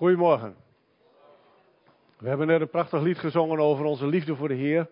Goedemorgen. 0.00 0.56
We 2.18 2.28
hebben 2.28 2.46
net 2.46 2.60
een 2.60 2.70
prachtig 2.70 3.00
lied 3.00 3.18
gezongen 3.18 3.58
over 3.58 3.84
onze 3.84 4.06
liefde 4.06 4.36
voor 4.36 4.48
de 4.48 4.54
Heer. 4.54 4.90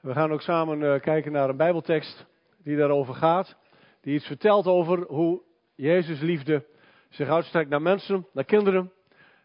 We 0.00 0.12
gaan 0.12 0.32
ook 0.32 0.40
samen 0.40 0.80
uh, 0.80 1.00
kijken 1.00 1.32
naar 1.32 1.48
een 1.48 1.56
Bijbeltekst 1.56 2.26
die 2.62 2.76
daarover 2.76 3.14
gaat. 3.14 3.56
Die 4.00 4.14
iets 4.14 4.26
vertelt 4.26 4.66
over 4.66 5.04
hoe 5.06 5.42
Jezus 5.74 6.20
liefde 6.20 6.66
zich 7.08 7.28
uitstrekt 7.28 7.70
naar 7.70 7.82
mensen, 7.82 8.26
naar 8.32 8.44
kinderen, 8.44 8.92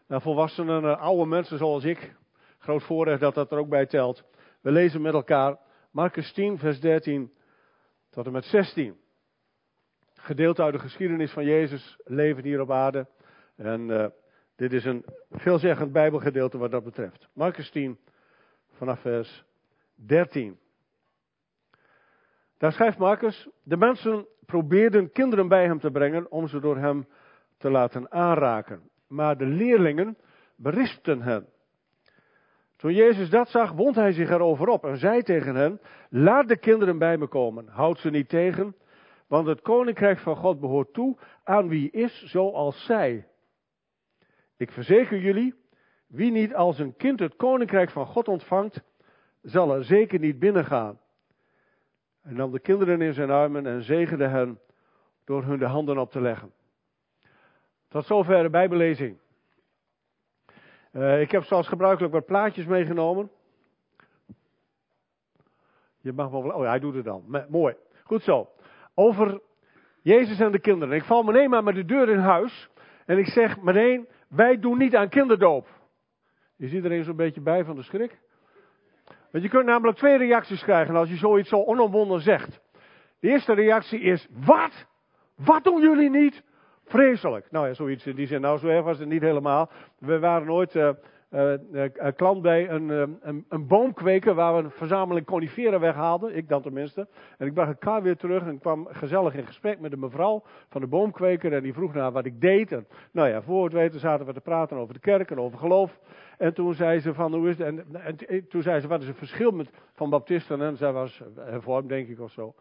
naar 0.06 0.20
volwassenen, 0.20 0.82
naar 0.82 0.96
oude 0.96 1.26
mensen 1.26 1.58
zoals 1.58 1.84
ik. 1.84 2.14
Groot 2.58 2.82
voorrecht 2.82 3.20
dat 3.20 3.34
dat 3.34 3.52
er 3.52 3.58
ook 3.58 3.68
bij 3.68 3.86
telt. 3.86 4.24
We 4.60 4.70
lezen 4.70 5.02
met 5.02 5.14
elkaar 5.14 5.58
Marcus 5.90 6.32
10, 6.32 6.58
vers 6.58 6.80
13 6.80 7.32
tot 8.10 8.26
en 8.26 8.32
met 8.32 8.44
16. 8.44 8.96
Gedeeld 10.14 10.60
uit 10.60 10.72
de 10.72 10.80
geschiedenis 10.80 11.32
van 11.32 11.44
Jezus, 11.44 11.96
leven 12.04 12.44
hier 12.44 12.60
op 12.60 12.70
aarde. 12.70 13.06
En 13.56 13.88
uh, 13.88 14.06
dit 14.56 14.72
is 14.72 14.84
een 14.84 15.04
veelzeggend 15.30 15.92
Bijbelgedeelte 15.92 16.58
wat 16.58 16.70
dat 16.70 16.84
betreft. 16.84 17.28
Marcus 17.32 17.70
10, 17.70 17.98
vanaf 18.70 19.00
vers 19.00 19.44
13. 19.94 20.58
Daar 22.58 22.72
schrijft 22.72 22.98
Marcus: 22.98 23.48
De 23.62 23.76
mensen 23.76 24.26
probeerden 24.46 25.12
kinderen 25.12 25.48
bij 25.48 25.64
hem 25.64 25.80
te 25.80 25.90
brengen 25.90 26.30
om 26.30 26.48
ze 26.48 26.60
door 26.60 26.76
hem 26.76 27.06
te 27.58 27.70
laten 27.70 28.12
aanraken. 28.12 28.90
Maar 29.08 29.36
de 29.36 29.46
leerlingen 29.46 30.16
berispten 30.56 31.22
hen. 31.22 31.48
Toen 32.76 32.92
Jezus 32.92 33.30
dat 33.30 33.48
zag, 33.48 33.72
wond 33.72 33.94
hij 33.94 34.12
zich 34.12 34.30
erover 34.30 34.68
op 34.68 34.84
en 34.84 34.96
zei 34.96 35.22
tegen 35.22 35.54
hen: 35.54 35.80
Laat 36.10 36.48
de 36.48 36.58
kinderen 36.58 36.98
bij 36.98 37.16
me 37.18 37.26
komen, 37.26 37.68
houd 37.68 37.98
ze 37.98 38.10
niet 38.10 38.28
tegen, 38.28 38.76
want 39.26 39.46
het 39.46 39.60
koninkrijk 39.60 40.18
van 40.18 40.36
God 40.36 40.60
behoort 40.60 40.92
toe 40.92 41.16
aan 41.44 41.68
wie 41.68 41.90
is 41.90 42.22
zoals 42.22 42.84
zij. 42.84 43.26
Ik 44.56 44.70
verzeker 44.70 45.18
jullie, 45.18 45.54
wie 46.06 46.30
niet 46.30 46.54
als 46.54 46.78
een 46.78 46.96
kind 46.96 47.20
het 47.20 47.36
koninkrijk 47.36 47.90
van 47.90 48.06
God 48.06 48.28
ontvangt, 48.28 48.82
zal 49.42 49.74
er 49.74 49.84
zeker 49.84 50.18
niet 50.18 50.38
binnengaan. 50.38 51.00
En 52.22 52.34
nam 52.34 52.52
de 52.52 52.60
kinderen 52.60 53.00
in 53.00 53.14
zijn 53.14 53.30
armen 53.30 53.66
en 53.66 53.82
zegende 53.82 54.28
hen 54.28 54.60
door 55.24 55.44
hun 55.44 55.58
de 55.58 55.66
handen 55.66 55.98
op 55.98 56.10
te 56.10 56.20
leggen. 56.20 56.52
Tot 57.88 58.06
zover 58.06 58.42
de 58.42 58.50
Bijbellezing. 58.50 59.18
Uh, 60.92 61.20
ik 61.20 61.30
heb 61.30 61.42
zoals 61.42 61.68
gebruikelijk 61.68 62.12
wat 62.12 62.26
plaatjes 62.26 62.66
meegenomen. 62.66 63.30
Je 66.00 66.12
mag 66.12 66.30
wel. 66.30 66.40
Oh 66.40 66.62
ja, 66.62 66.68
hij 66.68 66.78
doet 66.78 66.94
het 66.94 67.04
dan. 67.04 67.46
mooi. 67.48 67.76
Goed 68.02 68.22
zo. 68.22 68.48
Over 68.94 69.40
Jezus 70.02 70.40
en 70.40 70.52
de 70.52 70.60
kinderen. 70.60 70.94
Ik 70.94 71.04
val 71.04 71.22
meteen 71.22 71.50
maar 71.50 71.62
met 71.62 71.74
de 71.74 71.84
deur 71.84 72.08
in 72.08 72.18
huis. 72.18 72.68
En 73.06 73.18
ik 73.18 73.26
zeg 73.26 73.60
meteen: 73.60 74.08
wij 74.34 74.58
doen 74.58 74.78
niet 74.78 74.96
aan 74.96 75.08
kinderdoop. 75.08 75.66
Is 76.56 76.72
iedereen 76.72 77.04
zo'n 77.04 77.16
beetje 77.16 77.40
bij 77.40 77.64
van 77.64 77.76
de 77.76 77.82
schrik? 77.82 78.18
Want 79.30 79.44
je 79.44 79.50
kunt 79.50 79.66
namelijk 79.66 79.98
twee 79.98 80.16
reacties 80.16 80.62
krijgen 80.62 80.96
als 80.96 81.08
je 81.08 81.16
zoiets 81.16 81.48
zo 81.48 81.62
onomwonden 81.64 82.20
zegt. 82.20 82.60
De 83.20 83.28
eerste 83.28 83.52
reactie 83.52 84.00
is, 84.00 84.28
wat? 84.30 84.86
Wat 85.36 85.64
doen 85.64 85.80
jullie 85.80 86.10
niet? 86.10 86.42
Vreselijk. 86.84 87.50
Nou 87.50 87.66
ja, 87.66 87.74
zoiets 87.74 88.06
in 88.06 88.14
die 88.14 88.26
zin. 88.26 88.40
Nou, 88.40 88.58
zo 88.58 88.68
erg 88.68 88.84
was 88.84 88.98
het 88.98 89.08
niet 89.08 89.22
helemaal. 89.22 89.70
We 89.98 90.18
waren 90.18 90.50
ooit 90.50 90.74
uh, 90.74 90.82
uh, 90.82 90.90
klant 92.16 92.42
bij 92.42 92.70
een, 92.70 92.88
een, 93.20 93.44
een 93.48 93.66
boomkweker 93.66 94.34
waar 94.34 94.56
we 94.56 94.62
een 94.62 94.70
verzameling 94.70 95.26
coniferen 95.26 95.80
weghaalden. 95.80 96.36
Ik 96.36 96.48
dan 96.48 96.62
tenminste. 96.62 97.08
En 97.38 97.46
ik 97.46 97.54
bracht 97.54 97.68
het 97.68 97.78
kar 97.78 98.02
weer 98.02 98.16
terug 98.16 98.46
en 98.46 98.58
kwam 98.58 98.88
gezellig 98.90 99.34
in 99.34 99.46
gesprek 99.46 99.80
met 99.80 99.90
de 99.90 99.96
mevrouw 99.96 100.42
van 100.68 100.80
de 100.80 100.86
boomkweker. 100.86 101.52
En 101.52 101.62
die 101.62 101.72
vroeg 101.72 101.94
naar 101.94 102.12
wat 102.12 102.24
ik 102.24 102.40
deed. 102.40 102.72
En 102.72 102.86
nou 103.12 103.28
ja, 103.28 103.42
voor 103.42 103.64
het 103.64 103.72
weten 103.72 104.00
zaten 104.00 104.26
we 104.26 104.32
te 104.32 104.40
praten 104.40 104.76
over 104.76 104.94
de 104.94 105.00
kerk 105.00 105.30
en 105.30 105.38
over 105.38 105.58
geloof. 105.58 105.98
En 106.38 106.54
toen 106.54 106.74
zei 106.74 107.00
ze 107.00 107.14
van, 107.14 107.34
hoe 107.34 107.48
is 107.48 107.58
het? 107.58 107.66
En, 107.66 107.84
en 107.92 108.48
toen 108.48 108.62
zei 108.62 108.80
ze, 108.80 108.88
wat 108.88 109.00
is 109.00 109.08
het 109.08 109.16
verschil 109.16 109.50
met, 109.50 109.70
van 109.94 110.10
baptisten? 110.10 110.62
En 110.62 110.76
zij 110.76 110.92
was 110.92 111.22
hervormd, 111.36 111.88
denk 111.88 112.08
ik, 112.08 112.20
of 112.20 112.30
zo. 112.30 112.54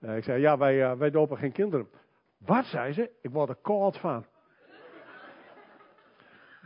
ik 0.00 0.24
zei, 0.24 0.40
ja, 0.40 0.58
wij, 0.58 0.96
wij 0.96 1.10
dopen 1.10 1.36
geen 1.36 1.52
kinderen. 1.52 1.88
Wat, 2.38 2.64
zei 2.64 2.92
ze? 2.92 3.10
Ik 3.20 3.30
word 3.30 3.48
er 3.48 3.58
koud 3.62 3.98
van. 3.98 4.24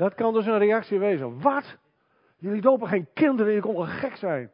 Dat 0.03 0.15
kan 0.15 0.33
dus 0.33 0.47
een 0.47 0.59
reactie 0.59 0.99
wezen. 0.99 1.41
Wat? 1.41 1.79
Jullie 2.37 2.61
dopen 2.61 2.89
geen 2.89 3.07
kinderen, 3.15 3.53
je 3.53 3.61
kon 3.61 3.87
gek 3.87 4.17
zijn. 4.17 4.51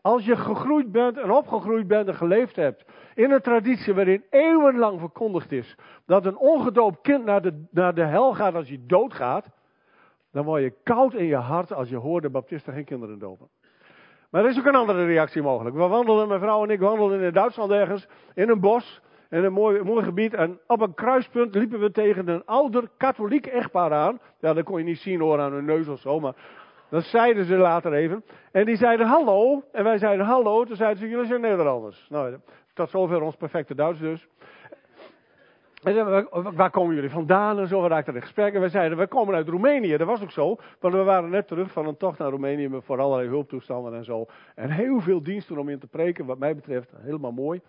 Als 0.00 0.24
je 0.24 0.36
gegroeid 0.36 0.92
bent 0.92 1.18
en 1.18 1.30
opgegroeid 1.30 1.86
bent 1.86 2.08
en 2.08 2.14
geleefd 2.14 2.56
hebt 2.56 2.84
in 3.14 3.30
een 3.30 3.40
traditie 3.40 3.94
waarin 3.94 4.24
eeuwenlang 4.30 5.00
verkondigd 5.00 5.52
is 5.52 5.76
dat 6.06 6.26
een 6.26 6.36
ongedoopt 6.36 7.00
kind 7.00 7.24
naar 7.24 7.42
de, 7.42 7.64
naar 7.70 7.94
de 7.94 8.04
hel 8.04 8.34
gaat 8.34 8.54
als 8.54 8.68
hij 8.68 8.80
doodgaat, 8.86 9.50
dan 10.32 10.44
word 10.44 10.62
je 10.62 10.74
koud 10.82 11.14
in 11.14 11.26
je 11.26 11.36
hart 11.36 11.72
als 11.72 11.88
je 11.88 11.96
hoort 11.96 12.22
de 12.22 12.30
baptisten 12.30 12.72
geen 12.72 12.84
kinderen 12.84 13.18
dopen. 13.18 13.48
Maar 14.30 14.44
er 14.44 14.50
is 14.50 14.58
ook 14.58 14.66
een 14.66 14.74
andere 14.74 15.04
reactie 15.04 15.42
mogelijk. 15.42 15.76
We 15.76 15.86
wandelden, 15.86 16.28
mijn 16.28 16.40
vrouw 16.40 16.64
en 16.64 16.70
ik 16.70 16.80
wandelden 16.80 17.20
in 17.20 17.32
Duitsland 17.32 17.70
ergens, 17.70 18.08
in 18.34 18.48
een 18.48 18.60
bos 18.60 19.02
in 19.30 19.44
een 19.44 19.52
mooi, 19.52 19.82
mooi 19.82 20.04
gebied. 20.04 20.34
En 20.34 20.58
op 20.66 20.80
een 20.80 20.94
kruispunt 20.94 21.54
liepen 21.54 21.80
we 21.80 21.90
tegen 21.90 22.28
een 22.28 22.44
ouder 22.44 22.88
katholiek 22.96 23.46
echtpaar 23.46 23.92
aan. 23.92 24.20
Ja, 24.40 24.52
dat 24.52 24.64
kon 24.64 24.78
je 24.78 24.84
niet 24.84 24.98
zien 24.98 25.20
hoor 25.20 25.40
aan 25.40 25.52
hun 25.52 25.64
neus 25.64 25.88
of 25.88 26.00
zo, 26.00 26.20
maar 26.20 26.34
dat 26.90 27.04
zeiden 27.04 27.44
ze 27.44 27.56
later 27.56 27.92
even. 27.92 28.24
En 28.52 28.64
die 28.64 28.76
zeiden 28.76 29.06
hallo. 29.06 29.62
En 29.72 29.84
wij 29.84 29.98
zeiden 29.98 30.26
hallo. 30.26 30.64
Toen 30.64 30.76
zeiden 30.76 30.98
ze, 30.98 31.08
jullie 31.08 31.26
zijn 31.26 31.40
Nederlanders. 31.40 32.06
Nou, 32.08 32.36
tot 32.74 32.90
zover 32.90 33.22
ons 33.22 33.36
perfecte 33.36 33.74
Duits 33.74 34.00
dus. 34.00 34.28
En 35.82 35.94
zeiden, 35.94 36.28
waar 36.54 36.70
komen 36.70 36.94
jullie 36.94 37.10
vandaan? 37.10 37.58
En 37.58 37.68
zo, 37.68 37.82
we 37.82 37.88
raakten 37.88 38.14
in 38.14 38.20
gesprek. 38.20 38.54
En 38.54 38.60
wij 38.60 38.68
zeiden, 38.68 38.98
we 38.98 39.06
komen 39.06 39.34
uit 39.34 39.48
Roemenië. 39.48 39.96
Dat 39.96 40.06
was 40.06 40.22
ook 40.22 40.30
zo. 40.30 40.56
Want 40.80 40.94
we 40.94 41.02
waren 41.02 41.30
net 41.30 41.46
terug 41.46 41.72
van 41.72 41.86
een 41.86 41.96
tocht 41.96 42.18
naar 42.18 42.30
Roemenië 42.30 42.80
voor 42.84 43.00
allerlei 43.00 43.28
hulptoestanden 43.28 43.94
en 43.94 44.04
zo. 44.04 44.26
En 44.54 44.70
heel 44.70 45.00
veel 45.00 45.22
diensten 45.22 45.58
om 45.58 45.68
in 45.68 45.78
te 45.78 45.86
preken, 45.86 46.26
wat 46.26 46.38
mij 46.38 46.54
betreft. 46.54 46.92
Helemaal 46.96 47.32
mooi. 47.32 47.60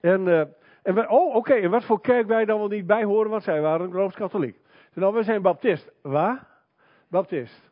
En... 0.00 0.26
Uh, 0.26 0.42
en 0.82 0.94
we, 0.94 1.08
oh, 1.08 1.34
oké, 1.34 1.54
en 1.54 1.70
wat 1.70 1.84
voor 1.84 2.00
kerk 2.00 2.26
wij 2.26 2.44
dan 2.44 2.58
wel 2.58 2.68
niet 2.68 2.86
bij 2.86 3.04
horen, 3.04 3.30
want 3.30 3.42
zij 3.42 3.60
waren 3.60 3.92
rooms-katholiek. 3.92 4.60
Nou, 4.94 5.14
we 5.14 5.22
zijn 5.22 5.42
baptist. 5.42 5.92
Waar? 6.02 6.48
Baptist. 7.08 7.70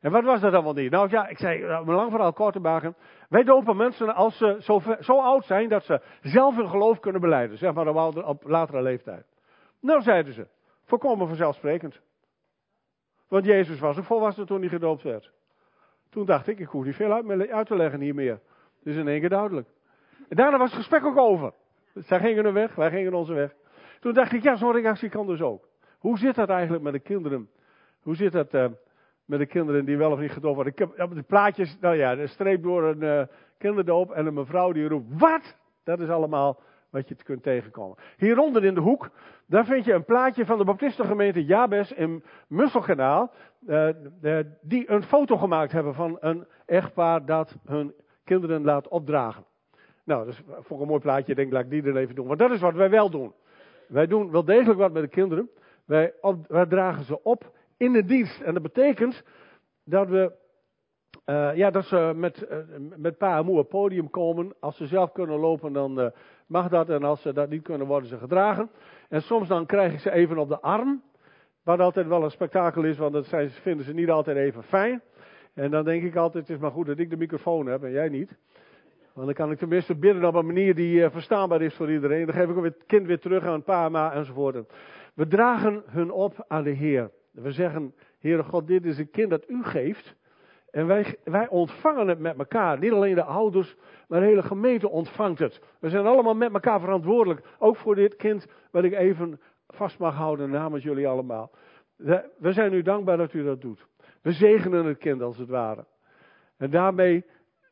En 0.00 0.10
wat 0.10 0.24
was 0.24 0.40
dat 0.40 0.62
wel 0.62 0.72
niet? 0.72 0.90
Nou 0.90 1.08
ja, 1.10 1.28
ik 1.28 1.38
zei, 1.38 1.60
nou, 1.60 1.86
lang 1.86 2.10
verhaal 2.10 2.32
kort 2.32 2.52
te 2.52 2.60
maken. 2.60 2.96
Wij 3.28 3.44
dopen 3.44 3.76
mensen 3.76 4.14
als 4.14 4.36
ze 4.36 4.56
zo, 4.60 4.82
zo, 5.00 5.20
oud 5.20 5.44
zijn 5.44 5.68
dat 5.68 5.84
ze 5.84 6.00
zelf 6.20 6.56
hun 6.56 6.68
geloof 6.68 7.00
kunnen 7.00 7.20
beleiden. 7.20 7.58
Zeg 7.58 7.74
maar 7.74 7.88
op, 7.88 8.24
op 8.24 8.42
latere 8.46 8.82
leeftijd. 8.82 9.26
Nou, 9.80 10.02
zeiden 10.02 10.32
ze. 10.32 10.46
Volkomen 10.84 11.26
vanzelfsprekend. 11.26 12.00
Want 13.28 13.44
Jezus 13.44 13.80
was 13.80 13.98
ook 13.98 14.04
volwassen 14.04 14.46
toen 14.46 14.60
hij 14.60 14.68
gedoopt 14.68 15.02
werd. 15.02 15.30
Toen 16.10 16.26
dacht 16.26 16.48
ik, 16.48 16.58
ik 16.58 16.68
hoef 16.68 16.84
niet 16.84 16.94
veel 16.94 17.12
uit, 17.12 17.48
uit 17.50 17.66
te 17.66 17.76
leggen 17.76 18.00
hier 18.00 18.14
meer. 18.14 18.40
Het 18.78 18.86
is 18.86 18.96
in 18.96 19.08
één 19.08 19.20
keer 19.20 19.28
duidelijk. 19.28 19.68
En 20.28 20.36
daarna 20.36 20.58
was 20.58 20.70
het 20.70 20.78
gesprek 20.78 21.04
ook 21.04 21.16
over. 21.16 21.52
Zij 22.00 22.18
gingen 22.18 22.44
hun 22.44 22.52
weg, 22.52 22.74
wij 22.74 22.90
gingen 22.90 23.14
onze 23.14 23.32
weg. 23.32 23.54
Toen 24.00 24.14
dacht 24.14 24.32
ik, 24.32 24.42
ja, 24.42 24.56
zo'n 24.56 24.72
reactie 24.72 25.08
kan 25.08 25.26
dus 25.26 25.40
ook. 25.40 25.68
Hoe 25.98 26.18
zit 26.18 26.34
dat 26.34 26.48
eigenlijk 26.48 26.82
met 26.82 26.92
de 26.92 26.98
kinderen? 26.98 27.50
Hoe 28.00 28.16
zit 28.16 28.32
dat 28.32 28.54
uh, 28.54 28.66
met 29.24 29.38
de 29.38 29.46
kinderen 29.46 29.84
die 29.84 29.96
wel 29.96 30.12
of 30.12 30.18
niet 30.18 30.30
gedoopt 30.30 30.54
worden? 30.54 30.72
Ik 30.72 30.78
heb 30.96 31.14
de 31.14 31.22
plaatjes, 31.22 31.78
nou 31.80 31.96
ja, 31.96 32.12
een 32.12 32.28
streep 32.28 32.62
door 32.62 32.84
een 32.84 33.02
uh, 33.02 33.22
kinderdoop 33.58 34.10
en 34.10 34.26
een 34.26 34.34
mevrouw 34.34 34.72
die 34.72 34.88
roept, 34.88 35.18
wat? 35.18 35.56
Dat 35.84 36.00
is 36.00 36.08
allemaal 36.08 36.60
wat 36.90 37.08
je 37.08 37.14
kunt 37.14 37.42
tegenkomen. 37.42 37.96
Hieronder 38.16 38.64
in 38.64 38.74
de 38.74 38.80
hoek, 38.80 39.10
daar 39.46 39.64
vind 39.64 39.84
je 39.84 39.92
een 39.92 40.04
plaatje 40.04 40.46
van 40.46 40.58
de 40.58 40.64
baptistengemeente 40.64 41.44
Jabes 41.44 41.92
in 41.92 42.24
Musselkanaal. 42.48 43.32
Uh, 43.66 43.88
die 44.60 44.90
een 44.90 45.02
foto 45.02 45.36
gemaakt 45.36 45.72
hebben 45.72 45.94
van 45.94 46.16
een 46.20 46.46
echtpaar 46.66 47.24
dat 47.24 47.56
hun 47.64 47.94
kinderen 48.24 48.64
laat 48.64 48.88
opdragen. 48.88 49.44
Nou, 50.08 50.24
dat 50.24 50.34
is 50.34 50.42
voor 50.60 50.80
een 50.80 50.86
mooi 50.86 51.00
plaatje. 51.00 51.30
Ik 51.30 51.36
denk, 51.36 51.52
laat 51.52 51.64
ik 51.64 51.70
die 51.70 51.82
er 51.82 51.96
even 51.96 52.14
doen. 52.14 52.26
Want 52.26 52.38
dat 52.38 52.50
is 52.50 52.60
wat 52.60 52.74
wij 52.74 52.90
wel 52.90 53.10
doen. 53.10 53.32
Wij 53.88 54.06
doen 54.06 54.30
wel 54.30 54.44
degelijk 54.44 54.78
wat 54.78 54.92
met 54.92 55.02
de 55.02 55.08
kinderen. 55.08 55.50
Wij, 55.84 56.14
wij 56.48 56.66
dragen 56.66 57.04
ze 57.04 57.22
op 57.22 57.52
in 57.76 57.92
de 57.92 58.04
dienst. 58.04 58.40
En 58.40 58.54
dat 58.54 58.62
betekent 58.62 59.22
dat 59.84 60.08
we, 60.08 60.32
uh, 61.26 61.56
ja, 61.56 61.70
dat 61.70 61.84
ze 61.84 62.12
met, 62.16 62.46
uh, 62.50 62.58
met 62.96 63.18
pa 63.18 63.38
en 63.38 63.44
moe 63.44 63.58
op 63.58 63.68
podium 63.68 64.10
komen. 64.10 64.54
Als 64.60 64.76
ze 64.76 64.86
zelf 64.86 65.12
kunnen 65.12 65.38
lopen, 65.38 65.72
dan 65.72 66.00
uh, 66.00 66.06
mag 66.46 66.68
dat. 66.68 66.88
En 66.88 67.02
als 67.02 67.22
ze 67.22 67.32
dat 67.32 67.48
niet 67.48 67.62
kunnen, 67.62 67.86
worden 67.86 68.08
ze 68.08 68.18
gedragen. 68.18 68.70
En 69.08 69.22
soms 69.22 69.48
dan 69.48 69.66
krijg 69.66 69.92
ik 69.92 69.98
ze 69.98 70.10
even 70.10 70.38
op 70.38 70.48
de 70.48 70.60
arm. 70.60 71.02
Wat 71.62 71.80
altijd 71.80 72.06
wel 72.06 72.24
een 72.24 72.30
spektakel 72.30 72.84
is, 72.84 72.98
want 72.98 73.12
dat 73.12 73.26
zijn, 73.26 73.50
vinden 73.50 73.84
ze 73.84 73.92
niet 73.92 74.10
altijd 74.10 74.36
even 74.36 74.62
fijn. 74.62 75.02
En 75.54 75.70
dan 75.70 75.84
denk 75.84 76.02
ik 76.02 76.16
altijd, 76.16 76.46
het 76.46 76.56
is 76.56 76.62
maar 76.62 76.70
goed 76.70 76.86
dat 76.86 76.98
ik 76.98 77.10
de 77.10 77.16
microfoon 77.16 77.66
heb 77.66 77.82
en 77.82 77.90
jij 77.90 78.08
niet. 78.08 78.36
Want 79.18 79.30
dan 79.30 79.46
kan 79.46 79.50
ik 79.50 79.58
tenminste 79.58 79.94
bidden 79.94 80.24
op 80.24 80.34
een 80.34 80.46
manier 80.46 80.74
die 80.74 81.00
uh, 81.00 81.10
verstaanbaar 81.10 81.62
is 81.62 81.74
voor 81.74 81.92
iedereen. 81.92 82.26
Dan 82.26 82.34
geef 82.34 82.48
ik 82.48 82.64
het 82.64 82.84
kind 82.86 83.06
weer 83.06 83.18
terug 83.18 83.44
aan 83.44 83.62
pa, 83.62 83.88
ma 83.88 84.12
enzovoort. 84.12 84.72
We 85.14 85.26
dragen 85.26 85.82
hun 85.86 86.10
op 86.10 86.44
aan 86.48 86.62
de 86.62 86.70
Heer. 86.70 87.10
We 87.30 87.52
zeggen, 87.52 87.94
Heere 88.18 88.42
God, 88.42 88.66
dit 88.66 88.84
is 88.84 88.98
een 88.98 89.10
kind 89.10 89.30
dat 89.30 89.48
u 89.48 89.64
geeft. 89.64 90.14
En 90.70 90.86
wij, 90.86 91.16
wij 91.24 91.48
ontvangen 91.48 92.08
het 92.08 92.18
met 92.18 92.38
elkaar. 92.38 92.78
Niet 92.78 92.92
alleen 92.92 93.14
de 93.14 93.24
ouders, 93.24 93.76
maar 94.08 94.20
de 94.20 94.26
hele 94.26 94.42
gemeente 94.42 94.88
ontvangt 94.88 95.38
het. 95.38 95.60
We 95.80 95.88
zijn 95.88 96.06
allemaal 96.06 96.34
met 96.34 96.52
elkaar 96.52 96.80
verantwoordelijk. 96.80 97.46
Ook 97.58 97.76
voor 97.76 97.94
dit 97.94 98.16
kind 98.16 98.46
wat 98.70 98.84
ik 98.84 98.92
even 98.92 99.40
vast 99.66 99.98
mag 99.98 100.14
houden 100.14 100.50
namens 100.50 100.84
jullie 100.84 101.08
allemaal. 101.08 101.50
We 102.38 102.52
zijn 102.52 102.72
u 102.72 102.82
dankbaar 102.82 103.16
dat 103.16 103.32
u 103.32 103.44
dat 103.44 103.60
doet. 103.60 103.86
We 104.22 104.32
zegenen 104.32 104.84
het 104.84 104.98
kind 104.98 105.22
als 105.22 105.38
het 105.38 105.48
ware. 105.48 105.84
En 106.56 106.70
daarmee 106.70 107.24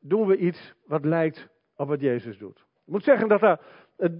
doen 0.08 0.26
we 0.26 0.36
iets 0.36 0.74
wat 0.86 1.04
lijkt 1.04 1.48
op 1.76 1.88
wat 1.88 2.00
Jezus 2.00 2.38
doet. 2.38 2.58
Ik 2.58 2.92
moet 2.92 3.04
zeggen 3.04 3.28
dat 3.28 3.40
dat, 3.40 3.60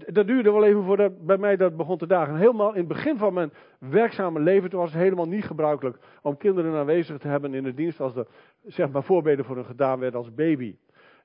dat 0.07 0.27
duurde 0.27 0.53
wel 0.53 0.65
even 0.65 0.85
voordat 0.85 1.27
bij 1.27 1.39
mij 1.39 1.57
dat 1.57 1.77
begon 1.77 1.99
te 1.99 2.07
dagen. 2.07 2.37
Helemaal 2.37 2.73
in 2.73 2.79
het 2.79 2.89
begin 2.89 3.19
van 3.19 3.35
mijn 3.35 3.53
werkzame 3.79 4.41
leven, 4.41 4.71
toen 4.71 4.81
was 4.81 4.93
het 4.93 5.03
helemaal 5.03 5.29
niet 5.29 5.45
gebruikelijk 5.45 5.99
om 6.23 6.37
kinderen 6.37 6.75
aanwezig 6.75 7.19
te 7.19 7.29
hebben 7.29 7.55
in 7.55 7.63
de 7.63 7.75
dienst 7.75 8.01
als 8.01 8.17
er 8.17 8.27
zeg 8.65 8.91
maar 8.91 9.03
voorbeden 9.03 9.45
voor 9.45 9.57
hen 9.57 9.65
gedaan 9.65 9.99
werd 9.99 10.15
als 10.15 10.35
baby. 10.35 10.77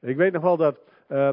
Ik 0.01 0.15
weet 0.15 0.33
nog 0.33 0.41
wel 0.41 0.57
dat 0.57 0.79
uh, 1.09 1.29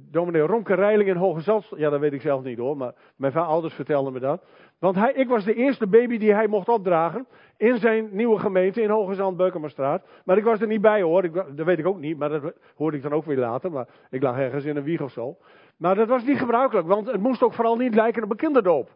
dominee 0.00 0.42
Romke 0.42 0.74
Reiling 0.74 1.08
in 1.08 1.16
Hoge 1.16 1.40
Zand, 1.40 1.72
ja 1.76 1.90
dat 1.90 2.00
weet 2.00 2.12
ik 2.12 2.20
zelf 2.20 2.42
niet 2.42 2.58
hoor, 2.58 2.76
maar 2.76 2.94
mijn 3.16 3.34
ouders 3.34 3.74
vertelden 3.74 4.12
me 4.12 4.20
dat. 4.20 4.44
Want 4.78 4.96
hij, 4.96 5.12
ik 5.12 5.28
was 5.28 5.44
de 5.44 5.54
eerste 5.54 5.86
baby 5.86 6.18
die 6.18 6.34
hij 6.34 6.46
mocht 6.46 6.68
opdragen 6.68 7.26
in 7.56 7.78
zijn 7.78 8.08
nieuwe 8.10 8.38
gemeente 8.38 8.82
in 8.82 8.90
Hoge 8.90 9.14
Zand, 9.14 9.36
Beukemerstraat. 9.36 10.06
Maar 10.24 10.36
ik 10.36 10.44
was 10.44 10.60
er 10.60 10.66
niet 10.66 10.80
bij 10.80 11.02
hoor, 11.02 11.24
ik, 11.24 11.34
dat 11.34 11.66
weet 11.66 11.78
ik 11.78 11.86
ook 11.86 11.98
niet, 11.98 12.18
maar 12.18 12.28
dat 12.28 12.52
hoorde 12.76 12.96
ik 12.96 13.02
dan 13.02 13.12
ook 13.12 13.24
weer 13.24 13.38
later. 13.38 13.72
Maar 13.72 13.88
ik 14.10 14.22
lag 14.22 14.38
ergens 14.38 14.64
in 14.64 14.76
een 14.76 14.82
wieg 14.82 15.00
of 15.00 15.12
zo. 15.12 15.36
Maar 15.76 15.94
dat 15.94 16.08
was 16.08 16.24
niet 16.24 16.38
gebruikelijk, 16.38 16.86
want 16.86 17.06
het 17.06 17.20
moest 17.20 17.42
ook 17.42 17.52
vooral 17.52 17.76
niet 17.76 17.94
lijken 17.94 18.22
op 18.22 18.30
een 18.30 18.36
kinderdoop. 18.36 18.90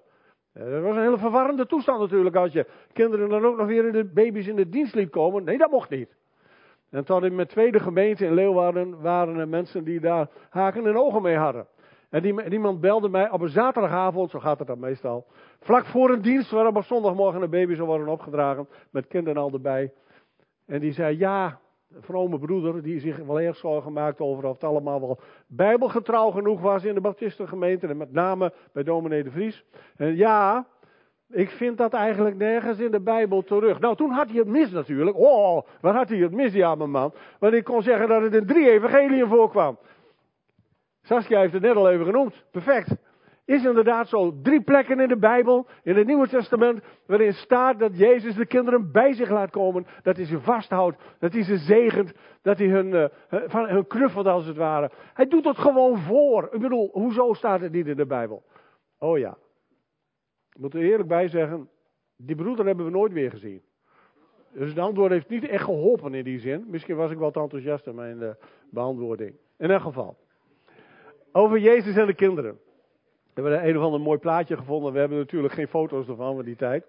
Dat 0.53 0.83
was 0.83 0.97
een 0.97 1.03
hele 1.03 1.19
verwarrende 1.19 1.67
toestand 1.67 2.01
natuurlijk 2.01 2.37
als 2.37 2.53
je 2.53 2.67
kinderen 2.93 3.29
dan 3.29 3.45
ook 3.45 3.57
nog 3.57 3.67
weer 3.67 3.87
in 3.87 3.93
de 3.93 4.05
baby's 4.05 4.47
in 4.47 4.57
de 4.57 4.69
dienst 4.69 4.95
liet 4.95 5.11
komen. 5.11 5.45
Nee, 5.45 5.59
dat 5.59 5.71
mocht 5.71 5.91
niet. 5.91 6.16
En 6.91 7.05
tot 7.05 7.23
in 7.23 7.35
mijn 7.35 7.49
tweede 7.49 7.81
gemeente 7.81 8.25
in 8.25 8.35
Leeuwarden 8.35 9.01
waren 9.01 9.37
er 9.37 9.49
mensen 9.49 9.85
die 9.85 10.01
daar 10.01 10.29
haken 10.51 10.87
en 10.87 10.99
ogen 10.99 11.23
mee 11.23 11.37
hadden. 11.37 11.67
En 12.11 12.23
die, 12.23 12.51
iemand 12.51 12.81
belde 12.81 13.09
mij 13.09 13.31
op 13.31 13.41
een 13.41 13.49
zaterdagavond, 13.49 14.31
zo 14.31 14.39
gaat 14.39 14.59
het 14.59 14.67
dan 14.67 14.79
meestal, 14.79 15.27
vlak 15.61 15.87
voor 15.87 16.11
een 16.11 16.23
dienst 16.23 16.51
waarop 16.51 16.77
op 16.77 16.85
zondagmorgen 16.85 17.43
een 17.43 17.51
baby 17.51 17.75
zou 17.75 17.87
worden 17.87 18.09
opgedragen, 18.09 18.69
met 18.91 19.07
kinderen 19.07 19.43
al 19.43 19.53
erbij. 19.53 19.93
En 20.67 20.81
die 20.81 20.93
zei, 20.93 21.19
ja, 21.19 21.61
een 21.95 22.03
vrome 22.03 22.39
broeder, 22.39 22.83
die 22.83 23.01
zich 23.01 23.17
wel 23.17 23.41
erg 23.41 23.57
zorgen 23.57 23.93
maakte 23.93 24.25
over 24.25 24.45
of 24.45 24.55
het 24.55 24.65
allemaal 24.65 25.01
wel 25.01 25.19
bijbelgetrouw 25.47 26.31
genoeg 26.31 26.61
was 26.61 26.85
in 26.85 26.95
de 26.95 27.01
baptistengemeente, 27.01 27.87
en 27.87 27.97
met 27.97 28.13
name 28.13 28.53
bij 28.73 28.83
dominee 28.83 29.23
de 29.23 29.31
Vries. 29.31 29.65
En 29.97 30.17
ja, 30.17 30.67
ik 31.31 31.51
vind 31.51 31.79
dat 31.79 31.93
eigenlijk 31.93 32.37
nergens 32.37 32.79
in 32.79 32.91
de 32.91 33.01
Bijbel 33.01 33.43
terug. 33.43 33.81
Nou, 33.81 33.97
toen 33.97 34.11
had 34.11 34.29
hij 34.29 34.39
het 34.39 34.49
mis 34.49 34.71
natuurlijk. 34.71 35.17
Oh, 35.17 35.63
wat 35.81 35.95
had 35.95 36.09
hij 36.09 36.19
het 36.19 36.33
mis, 36.33 36.53
die 36.53 36.67
arme 36.67 36.87
man. 36.87 37.13
Want 37.39 37.55
ik 37.55 37.65
kon 37.65 37.83
zeggen 37.83 38.09
dat 38.09 38.23
het 38.23 38.35
in 38.35 38.47
drie 38.47 38.71
evangeliën 38.71 39.29
voorkwam. 39.29 39.79
Saskia 41.03 41.41
heeft 41.41 41.53
het 41.53 41.63
net 41.63 41.77
al 41.77 41.91
even 41.91 42.05
genoemd. 42.05 42.45
Perfect. 42.51 42.97
Is 43.45 43.65
inderdaad 43.65 44.09
zo. 44.09 44.41
Drie 44.43 44.63
plekken 44.63 45.01
in 45.01 45.09
de 45.09 45.19
Bijbel, 45.19 45.67
in 45.83 45.97
het 45.97 46.07
Nieuwe 46.07 46.29
Testament, 46.29 46.81
waarin 47.07 47.33
staat 47.33 47.79
dat 47.79 47.99
Jezus 47.99 48.35
de 48.35 48.47
kinderen 48.47 48.93
bij 48.93 49.13
zich 49.13 49.31
laat 49.31 49.51
komen. 49.51 49.87
Dat 50.03 50.17
hij 50.17 50.27
ze 50.27 50.41
vasthoudt, 50.41 50.97
dat 51.19 51.33
hij 51.33 51.43
ze 51.43 51.57
zegent, 51.57 52.13
dat 52.43 52.59
hij 52.59 52.67
hun, 52.67 52.87
uh, 52.87 53.05
van, 53.47 53.69
hun 53.69 53.87
knuffelt 53.87 54.27
als 54.27 54.47
het 54.47 54.57
ware. 54.57 54.91
Hij 55.15 55.27
doet 55.27 55.45
het 55.45 55.59
gewoon 55.59 55.99
voor. 55.99 56.49
Ik 56.53 56.61
bedoel, 56.61 56.91
hoezo 56.93 57.33
staat 57.33 57.61
het 57.61 57.73
niet 57.73 57.87
in 57.87 57.97
de 57.97 58.07
Bijbel? 58.07 58.43
Oh 58.99 59.19
ja. 59.19 59.37
Ik 60.57 60.63
moet 60.63 60.75
er 60.75 60.81
eerlijk 60.81 61.09
bij 61.09 61.29
zeggen, 61.29 61.69
die 62.17 62.37
broeder 62.37 62.67
hebben 62.67 62.85
we 62.85 62.91
nooit 62.91 63.13
weer 63.13 63.31
gezien. 63.31 63.63
Dus 64.53 64.69
het 64.69 64.79
antwoord 64.79 65.11
heeft 65.11 65.29
niet 65.29 65.49
echt 65.49 65.65
geholpen 65.65 66.15
in 66.15 66.25
die 66.25 66.41
zin. 66.41 66.65
Misschien 66.69 66.97
was 66.97 67.11
ik 67.11 67.19
wat 67.19 67.37
enthousiast 67.37 67.87
in 67.87 67.95
mijn 67.95 68.23
uh, 68.23 68.31
beantwoording. 68.71 69.35
In 69.59 69.71
elk 69.71 69.83
geval. 69.83 70.17
Over 71.33 71.59
Jezus 71.59 71.97
en 71.97 72.07
de 72.07 72.15
kinderen. 72.15 72.59
We 73.35 73.43
hebben 73.43 73.69
een 73.69 73.77
of 73.77 73.83
ander 73.83 74.01
mooi 74.01 74.19
plaatje 74.19 74.57
gevonden. 74.57 74.93
We 74.93 74.99
hebben 74.99 75.19
natuurlijk 75.19 75.55
geen 75.55 75.69
foto's 75.69 76.09
ervan 76.09 76.37
van 76.37 76.45
die 76.45 76.57
tijd. 76.57 76.87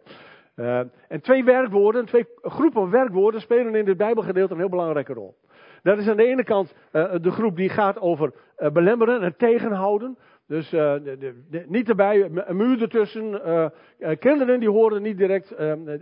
Uh, 0.55 0.79
en 1.07 1.21
twee 1.21 1.43
werkwoorden, 1.43 2.05
twee 2.05 2.25
groepen 2.41 2.89
werkwoorden 2.89 3.41
spelen 3.41 3.75
in 3.75 3.87
het 3.87 3.97
Bijbelgedeelte 3.97 4.53
een 4.53 4.59
heel 4.59 4.69
belangrijke 4.69 5.13
rol. 5.13 5.37
Dat 5.83 5.97
is 5.97 6.07
aan 6.07 6.17
de 6.17 6.27
ene 6.27 6.43
kant 6.43 6.73
uh, 6.91 7.13
de 7.21 7.31
groep 7.31 7.55
die 7.55 7.69
gaat 7.69 7.99
over 7.99 8.33
belemmeren 8.73 9.21
en 9.21 9.35
tegenhouden. 9.37 10.17
Dus 10.47 10.69
de, 10.69 11.65
niet 11.67 11.89
erbij, 11.89 12.23
een 12.23 12.57
muur 12.57 12.81
ertussen. 12.81 13.41
Uh, 13.99 14.11
kinderen 14.19 14.59
die 14.59 14.69
horen 14.69 15.01
niet 15.01 15.17
direct 15.17 15.51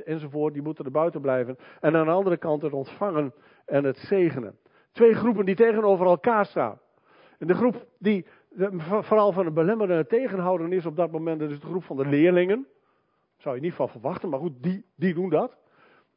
enzovoort, 0.04 0.54
die 0.54 0.62
moeten 0.62 0.86
er 0.86 0.92
buiten 0.92 1.22
blijven. 1.22 1.58
En 1.80 1.96
aan 1.96 2.06
de 2.06 2.12
andere 2.12 2.38
kant 2.38 2.62
het 2.62 2.74
ontvangen 2.74 3.34
en 3.66 3.84
het 3.84 3.98
zegenen. 3.98 4.58
Twee 4.92 5.14
groepen 5.14 5.46
die 5.46 5.56
tegenover 5.56 6.06
elkaar 6.06 6.46
staan. 6.46 6.80
En 7.38 7.48
de 7.48 7.54
groep 7.54 7.86
die 7.98 8.26
vooral 8.80 9.32
van 9.32 9.46
het 9.46 9.54
belemmeren 9.54 9.98
en 9.98 10.08
tegenhouden 10.08 10.72
is 10.72 10.86
op 10.86 10.96
dat 10.96 11.12
moment, 11.12 11.40
dat 11.40 11.50
is 11.50 11.60
de 11.60 11.68
groep 11.68 11.84
van 11.84 11.98
de 11.98 12.06
leerlingen. 12.06 12.68
Zou 13.38 13.56
je 13.56 13.62
niet 13.62 13.74
van 13.74 13.90
verwachten, 13.90 14.30
maar 14.30 14.40
goed, 14.40 14.64
die, 14.64 14.86
die 14.96 15.14
doen 15.14 15.30
dat. 15.30 15.58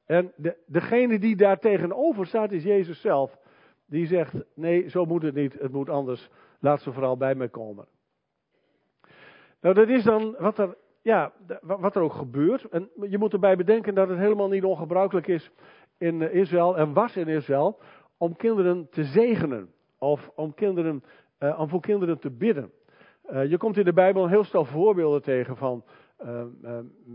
En 0.07 0.33
de, 0.37 0.57
degene 0.67 1.19
die 1.19 1.37
daar 1.37 1.59
tegenover 1.59 2.27
staat 2.27 2.53
is 2.53 2.63
Jezus 2.63 3.01
zelf. 3.01 3.39
Die 3.87 4.07
zegt, 4.07 4.35
nee, 4.55 4.89
zo 4.89 5.05
moet 5.05 5.23
het 5.23 5.35
niet, 5.35 5.59
het 5.59 5.73
moet 5.73 5.89
anders. 5.89 6.31
Laat 6.61 6.81
ze 6.81 6.93
vooral 6.93 7.17
bij 7.17 7.35
mij 7.35 7.49
komen. 7.49 7.87
Nou, 9.61 9.75
dat 9.75 9.89
is 9.89 10.03
dan 10.03 10.37
wat 10.39 10.59
er, 10.59 10.77
ja, 11.03 11.33
wat 11.61 11.97
er 11.97 12.03
ook 12.03 12.13
gebeurt. 12.13 12.65
En 12.65 12.91
je 13.09 13.19
moet 13.19 13.33
erbij 13.33 13.57
bedenken 13.57 13.95
dat 13.95 14.09
het 14.09 14.19
helemaal 14.19 14.49
niet 14.49 14.65
ongebruikelijk 14.65 15.27
is 15.27 15.51
in 15.99 16.23
eh, 16.23 16.35
Israël 16.35 16.77
en 16.77 16.93
was 16.93 17.17
in 17.17 17.29
Israël 17.29 17.79
om 18.17 18.37
kinderen 18.37 18.89
te 18.91 19.05
zegenen. 19.05 19.71
Of 19.99 20.31
om, 20.35 20.55
kinderen, 20.55 21.05
uh, 21.39 21.61
om 21.61 21.69
voor 21.69 21.81
kinderen 21.81 22.19
te 22.19 22.31
bidden. 22.31 22.73
Uh, 23.31 23.51
je 23.51 23.57
komt 23.57 23.77
in 23.77 23.85
de 23.85 23.93
Bijbel 23.93 24.23
een 24.23 24.29
heel 24.29 24.45
stel 24.45 24.65
voorbeelden 24.65 25.23
tegen 25.23 25.57
van, 25.57 25.85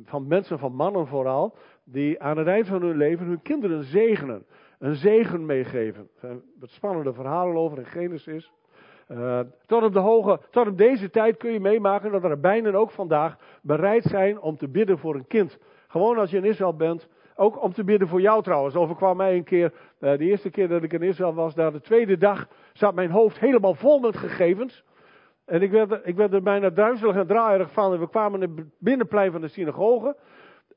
van 0.03 0.27
mensen, 0.27 0.59
van 0.59 0.75
mannen 0.75 1.07
vooral, 1.07 1.55
die 1.83 2.21
aan 2.21 2.37
het 2.37 2.47
eind 2.47 2.67
van 2.67 2.81
hun 2.81 2.97
leven 2.97 3.25
hun 3.25 3.41
kinderen 3.41 3.83
zegenen. 3.83 4.45
Een 4.79 4.95
zegen 4.95 5.45
meegeven. 5.45 6.01
Er 6.01 6.19
zijn 6.19 6.41
wat 6.59 6.69
spannende 6.69 7.13
verhalen 7.13 7.55
over 7.55 7.77
in 7.77 7.85
Genesis. 7.85 8.51
Uh, 9.13 9.39
tot, 9.65 9.83
op 9.83 9.93
de 9.93 10.39
tot 10.49 10.67
op 10.67 10.77
deze 10.77 11.09
tijd 11.09 11.37
kun 11.37 11.51
je 11.51 11.59
meemaken 11.59 12.11
dat 12.11 12.23
er 12.23 12.39
bijna 12.39 12.71
ook 12.71 12.91
vandaag 12.91 13.35
bereid 13.61 14.03
zijn 14.03 14.39
om 14.39 14.57
te 14.57 14.67
bidden 14.67 14.97
voor 14.97 15.15
een 15.15 15.27
kind. 15.27 15.57
Gewoon 15.87 16.17
als 16.17 16.29
je 16.29 16.37
in 16.37 16.43
Israël 16.43 16.75
bent, 16.75 17.07
ook 17.35 17.63
om 17.63 17.73
te 17.73 17.83
bidden 17.83 18.07
voor 18.07 18.21
jou 18.21 18.43
trouwens. 18.43 18.75
Overkwam 18.75 19.17
mij 19.17 19.35
een 19.35 19.43
keer, 19.43 19.73
uh, 19.99 20.17
de 20.17 20.25
eerste 20.25 20.49
keer 20.49 20.67
dat 20.67 20.83
ik 20.83 20.93
in 20.93 21.01
Israël 21.01 21.33
was, 21.33 21.55
daar 21.55 21.71
de 21.71 21.81
tweede 21.81 22.17
dag 22.17 22.47
zat 22.73 22.95
mijn 22.95 23.11
hoofd 23.11 23.39
helemaal 23.39 23.73
vol 23.73 23.99
met 23.99 24.17
gegevens. 24.17 24.83
En 25.45 25.61
ik 25.61 25.71
werd, 25.71 25.99
ik 26.03 26.15
werd 26.15 26.33
er 26.33 26.43
bijna 26.43 26.69
duizelig 26.69 27.15
en 27.15 27.27
draaierig 27.27 27.71
van. 27.71 27.93
En 27.93 27.99
we 27.99 28.09
kwamen 28.09 28.41
in 28.41 28.51
het 28.55 28.65
binnenplein 28.79 29.31
van 29.31 29.41
de 29.41 29.47
synagoge. 29.47 30.15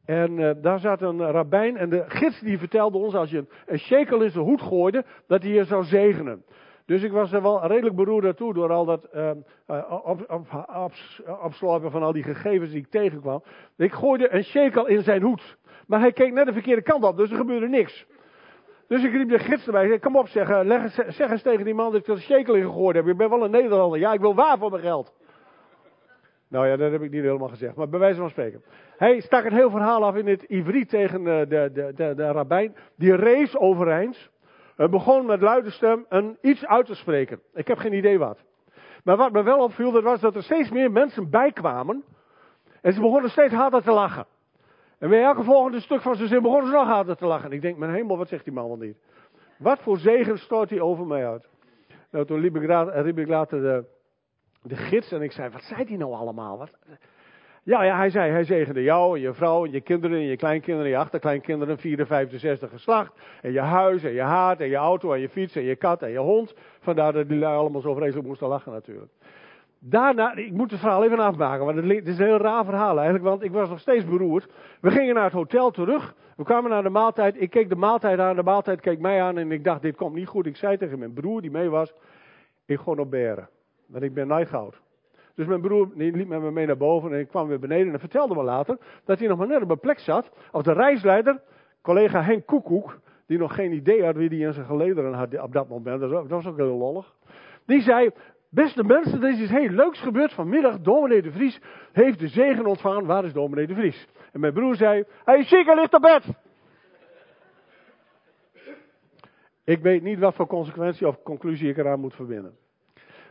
En 0.04 0.38
uh, 0.38 0.50
daar 0.62 0.78
zat 0.78 1.02
een 1.02 1.30
rabbijn. 1.30 1.76
En 1.76 1.88
de 1.88 2.04
gids 2.06 2.40
die 2.40 2.58
vertelde 2.58 2.98
ons, 2.98 3.14
als 3.14 3.30
je 3.30 3.46
een 3.66 3.78
shekel 3.78 4.22
in 4.22 4.30
zijn 4.30 4.44
hoed 4.44 4.62
gooide, 4.62 5.04
dat 5.26 5.42
hij 5.42 5.52
je 5.52 5.64
zou 5.64 5.84
zegenen. 5.84 6.44
Dus 6.86 7.02
ik 7.02 7.12
was 7.12 7.32
er 7.32 7.42
wel 7.42 7.66
redelijk 7.66 7.96
beroerd 7.96 8.24
naartoe 8.24 8.54
door 8.54 8.72
al 8.72 8.84
dat 8.84 9.08
uh, 9.14 9.30
op, 10.04 10.46
op, 11.30 11.90
van 11.90 12.02
al 12.02 12.12
die 12.12 12.22
gegevens 12.22 12.70
die 12.70 12.80
ik 12.80 12.90
tegenkwam. 12.90 13.42
Ik 13.76 13.92
gooide 13.92 14.34
een 14.34 14.44
shekel 14.44 14.86
in 14.86 15.02
zijn 15.02 15.22
hoed. 15.22 15.56
Maar 15.86 16.00
hij 16.00 16.12
keek 16.12 16.32
net 16.32 16.46
de 16.46 16.52
verkeerde 16.52 16.82
kant 16.82 17.04
op, 17.04 17.16
dus 17.16 17.30
er 17.30 17.36
gebeurde 17.36 17.68
niks. 17.68 18.06
Dus 18.88 19.04
ik 19.04 19.12
riep 19.12 19.28
de 19.28 19.38
gids 19.38 19.66
erbij. 19.66 19.86
Zei, 19.86 19.98
kom 19.98 20.16
op, 20.16 20.28
zeg, 20.28 20.62
leg, 20.62 20.92
zeg 21.08 21.30
eens 21.30 21.42
tegen 21.42 21.64
die 21.64 21.74
man 21.74 21.92
dat 21.92 22.00
ik 22.00 22.06
er 22.06 22.12
een 22.12 22.20
shekel 22.20 22.54
in 22.54 22.64
gegooid 22.64 22.96
heb. 22.96 23.06
Ik 23.06 23.16
ben 23.16 23.30
wel 23.30 23.44
een 23.44 23.50
Nederlander. 23.50 23.98
Ja, 23.98 24.12
ik 24.12 24.20
wil 24.20 24.34
waar 24.34 24.58
voor 24.58 24.70
mijn 24.70 24.82
geld. 24.82 25.14
Nou 26.48 26.66
ja, 26.66 26.76
dat 26.76 26.92
heb 26.92 27.02
ik 27.02 27.10
niet 27.10 27.22
helemaal 27.22 27.48
gezegd, 27.48 27.74
maar 27.74 27.88
bij 27.88 27.98
wijze 27.98 28.20
van 28.20 28.30
spreken. 28.30 28.62
Hij 28.96 29.20
stak 29.20 29.44
een 29.44 29.52
heel 29.52 29.70
verhaal 29.70 30.04
af 30.04 30.16
in 30.16 30.26
het 30.26 30.42
Ivriet 30.42 30.88
tegen 30.88 31.24
de, 31.24 31.46
de, 31.48 31.70
de, 31.72 31.92
de, 31.94 32.14
de 32.14 32.30
rabbijn. 32.30 32.76
Die 32.96 33.16
race 33.16 33.58
overeind. 33.58 34.30
Begon 34.76 35.26
met 35.26 35.40
luide 35.40 35.70
stem 35.70 36.04
een 36.08 36.38
iets 36.40 36.66
uit 36.66 36.86
te 36.86 36.94
spreken. 36.94 37.40
Ik 37.54 37.68
heb 37.68 37.78
geen 37.78 37.92
idee 37.92 38.18
wat. 38.18 38.38
Maar 39.04 39.16
wat 39.16 39.32
me 39.32 39.42
wel 39.42 39.58
opviel, 39.58 39.92
dat 39.92 40.02
was 40.02 40.20
dat 40.20 40.34
er 40.34 40.42
steeds 40.42 40.70
meer 40.70 40.90
mensen 40.90 41.30
bijkwamen. 41.30 42.04
En 42.80 42.92
ze 42.92 43.00
begonnen 43.00 43.30
steeds 43.30 43.52
harder 43.54 43.82
te 43.82 43.90
lachen. 43.90 44.26
En 44.98 45.08
bij 45.08 45.22
elke 45.22 45.42
volgende 45.42 45.80
stuk 45.80 46.00
van 46.00 46.14
zijn 46.14 46.28
zin 46.28 46.42
begonnen 46.42 46.70
ze 46.70 46.76
nog 46.76 46.86
harder 46.86 47.16
te 47.16 47.26
lachen. 47.26 47.52
Ik 47.52 47.60
denk, 47.60 47.76
mijn 47.76 47.94
hemel, 47.94 48.16
wat 48.16 48.28
zegt 48.28 48.44
die 48.44 48.52
man 48.52 48.66
wel 48.66 48.76
niet? 48.76 48.96
Wat 49.58 49.78
voor 49.78 49.98
zegen 49.98 50.38
stort 50.38 50.70
hij 50.70 50.80
over 50.80 51.06
mij 51.06 51.26
uit? 51.26 51.48
Nou, 52.10 52.24
toen 52.24 52.40
liep 52.40 52.56
ik, 52.56 52.62
ik 53.16 53.28
later 53.28 53.60
de, 53.60 53.84
de 54.62 54.76
gids 54.76 55.12
en 55.12 55.22
ik 55.22 55.32
zei, 55.32 55.50
wat 55.50 55.62
zei 55.62 55.84
hij 55.84 55.96
nou 55.96 56.12
allemaal? 56.12 56.58
Wat, 56.58 56.70
ja, 57.66 57.82
ja, 57.82 57.96
hij 57.96 58.10
zei, 58.10 58.30
hij 58.30 58.44
zegende 58.44 58.82
jou, 58.82 59.18
je 59.18 59.32
vrouw, 59.32 59.66
je 59.66 59.80
kinderen, 59.80 60.20
je 60.20 60.36
kleinkinderen, 60.36 60.90
je 60.90 60.96
achterkleinkinderen, 60.96 61.78
vierde, 61.78 62.06
vijfde, 62.06 62.38
zesde 62.38 62.68
geslacht. 62.68 63.12
En 63.42 63.52
je 63.52 63.60
huis, 63.60 64.04
en 64.04 64.12
je 64.12 64.20
haard, 64.20 64.60
en 64.60 64.68
je 64.68 64.76
auto, 64.76 65.12
en 65.12 65.20
je 65.20 65.28
fiets, 65.28 65.56
en 65.56 65.62
je 65.62 65.76
kat, 65.76 66.02
en 66.02 66.10
je 66.10 66.18
hond. 66.18 66.54
Vandaar 66.80 67.12
dat 67.12 67.28
die 67.28 67.46
allemaal 67.46 67.80
zo 67.80 67.94
vreselijk 67.94 68.26
moesten 68.26 68.48
lachen 68.48 68.72
natuurlijk. 68.72 69.12
Daarna, 69.78 70.36
ik 70.36 70.52
moet 70.52 70.70
het 70.70 70.80
verhaal 70.80 71.04
even 71.04 71.18
afmaken, 71.18 71.64
want 71.64 71.76
het 71.76 72.08
is 72.08 72.18
een 72.18 72.24
heel 72.24 72.38
raar 72.38 72.64
verhaal 72.64 72.96
eigenlijk, 72.96 73.24
want 73.24 73.42
ik 73.42 73.52
was 73.52 73.68
nog 73.68 73.80
steeds 73.80 74.04
beroerd. 74.04 74.52
We 74.80 74.90
gingen 74.90 75.14
naar 75.14 75.24
het 75.24 75.32
hotel 75.32 75.70
terug, 75.70 76.14
we 76.36 76.44
kwamen 76.44 76.70
naar 76.70 76.82
de 76.82 76.88
maaltijd, 76.88 77.40
ik 77.40 77.50
keek 77.50 77.68
de 77.68 77.76
maaltijd 77.76 78.18
aan, 78.18 78.36
de 78.36 78.42
maaltijd 78.42 78.80
keek 78.80 78.98
mij 78.98 79.22
aan 79.22 79.38
en 79.38 79.52
ik 79.52 79.64
dacht, 79.64 79.82
dit 79.82 79.96
komt 79.96 80.14
niet 80.14 80.28
goed. 80.28 80.46
Ik 80.46 80.56
zei 80.56 80.76
tegen 80.76 80.98
mijn 80.98 81.12
broer 81.12 81.40
die 81.40 81.50
mee 81.50 81.70
was, 81.70 81.94
ik 82.66 82.78
ga 82.78 82.92
nog 82.92 83.08
beren, 83.08 83.48
want 83.86 84.04
ik 84.04 84.14
ben 84.14 84.28
nijgoud. 84.28 84.84
Dus 85.36 85.46
mijn 85.46 85.60
broer 85.60 85.88
liep 85.94 86.28
met 86.28 86.40
me 86.40 86.50
mee 86.50 86.66
naar 86.66 86.76
boven 86.76 87.12
en 87.12 87.18
ik 87.18 87.28
kwam 87.28 87.48
weer 87.48 87.58
beneden 87.58 87.92
en 87.92 88.00
vertelde 88.00 88.34
me 88.34 88.42
later 88.42 88.78
dat 89.04 89.18
hij 89.18 89.28
nog 89.28 89.38
maar 89.38 89.46
net 89.46 89.62
op 89.62 89.70
een 89.70 89.80
plek 89.80 89.98
zat. 89.98 90.30
Als 90.50 90.64
de 90.64 90.72
reisleider, 90.72 91.40
collega 91.82 92.22
Henk 92.22 92.46
Koekoek, 92.46 92.98
die 93.26 93.38
nog 93.38 93.54
geen 93.54 93.72
idee 93.72 94.04
had 94.04 94.16
wie 94.16 94.28
die 94.28 94.46
in 94.46 94.52
zijn 94.52 94.66
gelederen 94.66 95.12
had 95.12 95.40
op 95.40 95.52
dat 95.52 95.68
moment. 95.68 96.00
Dat 96.00 96.28
was 96.28 96.46
ook 96.46 96.56
heel 96.56 96.76
lollig. 96.76 97.14
Die 97.66 97.80
zei, 97.80 98.10
beste 98.50 98.84
mensen, 98.84 99.22
er 99.22 99.30
is 99.30 99.40
iets 99.40 99.50
heel 99.50 99.68
leuks 99.68 100.00
gebeurd 100.00 100.32
vanmiddag. 100.32 100.80
Dominee 100.80 101.22
de 101.22 101.32
Vries 101.32 101.60
heeft 101.92 102.18
de 102.18 102.28
zegen 102.28 102.66
ontvangen. 102.66 103.06
Waar 103.06 103.24
is 103.24 103.32
dominee 103.32 103.66
de 103.66 103.74
Vries? 103.74 104.08
En 104.32 104.40
mijn 104.40 104.52
broer 104.52 104.76
zei, 104.76 105.04
hij 105.24 105.38
is 105.38 105.48
ziek, 105.48 105.66
hij 105.66 105.74
ligt 105.74 105.94
op 105.94 106.02
bed. 106.02 106.24
Ik 109.64 109.82
weet 109.82 110.02
niet 110.02 110.18
wat 110.18 110.34
voor 110.34 110.46
consequentie 110.46 111.06
of 111.06 111.22
conclusie 111.22 111.68
ik 111.68 111.76
eraan 111.76 112.00
moet 112.00 112.14
verbinden. 112.14 112.56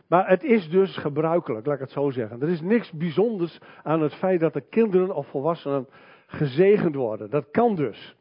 Maar 0.08 0.28
het 0.28 0.44
is 0.44 0.68
dus 0.68 0.96
gebruikelijk, 0.96 1.66
laat 1.66 1.74
ik 1.74 1.80
het 1.80 1.90
zo 1.90 2.10
zeggen. 2.10 2.42
Er 2.42 2.48
is 2.48 2.60
niks 2.60 2.92
bijzonders 2.92 3.58
aan 3.82 4.00
het 4.00 4.14
feit 4.14 4.40
dat 4.40 4.52
de 4.52 4.60
kinderen 4.60 5.14
of 5.14 5.26
volwassenen 5.26 5.88
gezegend 6.26 6.94
worden. 6.94 7.30
Dat 7.30 7.50
kan 7.50 7.74
dus. 7.74 8.16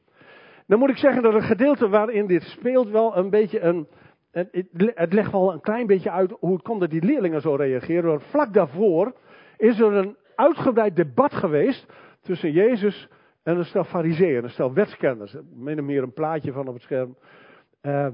Dan 0.68 0.80
moet 0.80 0.89
ik 0.89 0.98
zeggen 0.98 1.24
dat 1.24 1.34
het 1.34 1.44
gedeelte 1.44 1.89
waarin 1.89 2.27
dit 2.27 2.44
speelt 2.44 2.89
wel 2.89 3.18
een 3.18 3.30
beetje 3.30 3.60
een. 3.60 3.88
Het 4.94 5.13
legt 5.13 5.32
wel 5.32 5.54
een 5.54 5.62
klein 5.62 5.88
beetje 5.88 6.12
uit 6.12 6.32
hoe 6.39 6.54
het 6.54 6.62
komt 6.62 6.80
dat 6.80 6.89
die 6.89 7.04
leerlingen 7.04 7.42
zo 7.42 7.56
reageren. 7.56 8.10
Want 8.10 8.24
vlak 8.24 8.54
daarvoor 8.54 9.13
is 9.58 9.80
er 9.80 9.94
een 9.94 10.15
uitgebreid 10.36 10.96
debat 10.96 11.34
geweest 11.34 11.86
tussen 12.22 12.51
Jezus 12.51 13.10
en 13.44 13.58
een 13.58 13.65
stel 13.65 13.84
fariseeën, 13.84 14.44
een 14.44 14.50
stel 14.50 14.74
wetskenners. 14.74 15.36
Min 15.54 15.80
of 15.80 15.86
meer 15.86 16.04
een 16.04 16.13
plaatje 16.13 16.51
van 16.51 16.68
op 16.68 16.74
het 16.74 16.84
scherm. 16.84 17.18
Uh, 17.82 18.08